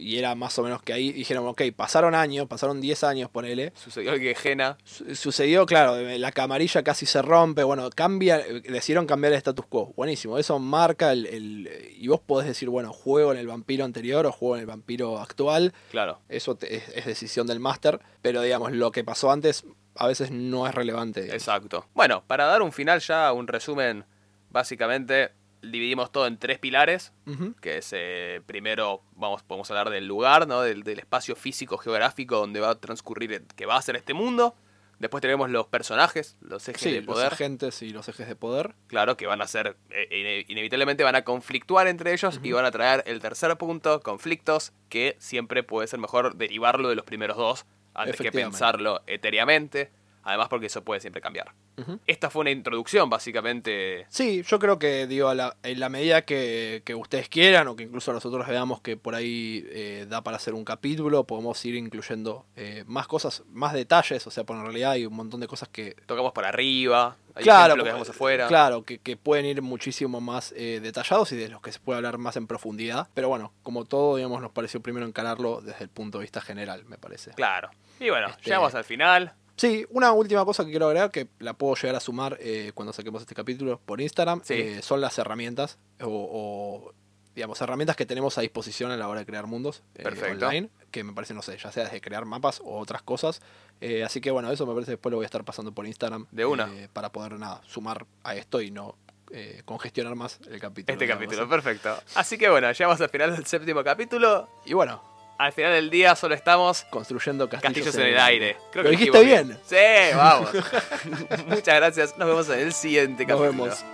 [0.00, 3.72] y era más o menos que ahí, dijeron, ok, pasaron años, pasaron 10 años, ponele,
[3.76, 4.78] Sucedió que Gena.
[4.84, 9.38] Su- sucedió, claro, eh, la camarilla casi se rompe, bueno, cambia, eh, decidieron cambiar el
[9.38, 13.46] status quo, buenísimo, eso marca el, el- y vos podés decir, bueno, juego en el
[13.46, 16.18] vampiro anterior o juego en el vampiro actual, Claro.
[16.28, 19.64] eso te- es, es decisión del máster, pero digamos, lo que pasó antes
[19.96, 21.22] a veces no es relevante.
[21.22, 21.42] digamos.
[21.42, 21.84] Exacto.
[21.94, 24.04] Bueno, para dar un final ya, un resumen,
[24.50, 25.30] básicamente
[25.62, 27.12] dividimos todo en tres pilares,
[27.60, 30.62] que es eh, primero, vamos, podemos hablar del lugar, ¿no?
[30.62, 34.14] Del, del espacio físico geográfico donde va a transcurrir, el- que va a ser este
[34.14, 34.54] mundo.
[34.98, 38.36] Después tenemos los personajes, los ejes Sí, de los poder, agentes y los ejes de
[38.36, 38.74] poder.
[38.86, 42.66] claro, que van a ser, eh, ine- inevitablemente van a conflictuar entre ellos y van
[42.66, 47.38] a traer el tercer punto, conflictos, que siempre puede ser mejor derivarlo de los primeros
[47.38, 49.90] dos antes que pensarlo etéreamente,
[50.30, 51.52] además porque eso puede siempre cambiar.
[51.76, 51.98] Ujú.
[52.06, 54.06] Esta fue una introducción, básicamente.
[54.08, 57.76] Sí, yo creo que, digo, a la- en la medida que, que ustedes quieran o
[57.76, 61.74] que incluso nosotros veamos que por ahí eh, da para hacer un capítulo, podemos ir
[61.74, 65.46] incluyendo eh, más cosas, más detalles, o sea, por en realidad hay un montón de
[65.46, 65.94] cosas que...
[66.06, 68.46] Tocamos por arriba, hay claro, que dejamos afuera.
[68.48, 71.96] claro que, que pueden ir muchísimo más eh, detallados y de los que se puede
[71.98, 73.08] hablar más en profundidad.
[73.14, 76.84] Pero bueno, como todo, digamos, nos pareció primero encararlo desde el punto de vista general,
[76.86, 77.30] me parece.
[77.32, 77.70] Claro.
[77.98, 79.34] Y bueno, Este- llegamos al final.
[79.60, 82.94] Sí, una última cosa que quiero agregar, que la puedo llegar a sumar eh, cuando
[82.94, 84.54] saquemos este capítulo por Instagram, Sí.
[84.54, 86.94] eh, son las herramientas o, o,
[87.34, 91.04] digamos, herramientas que tenemos a disposición a la hora de crear mundos eh, online, que
[91.04, 93.42] me parece, no sé, ya sea desde crear mapas o otras cosas.
[93.82, 96.26] Eh, así que bueno, eso me parece después lo voy a estar pasando por Instagram.
[96.30, 96.66] De una.
[96.74, 98.96] eh, para poder, nada, sumar a esto y no
[99.30, 100.94] eh, congestionar más el capítulo.
[100.94, 101.94] Este capítulo, perfecto.
[102.14, 104.48] Así que bueno, llegamos al final del séptimo capítulo.
[104.64, 105.02] Y bueno,
[105.40, 108.56] Al final del día solo estamos construyendo castillos, castillos en el aire.
[108.70, 109.58] Creo Lo que dijiste bien.
[109.64, 109.76] Sí,
[110.14, 110.50] vamos.
[111.46, 112.18] Muchas gracias.
[112.18, 113.64] Nos vemos en el siguiente Nos capítulo.
[113.64, 113.84] vemos.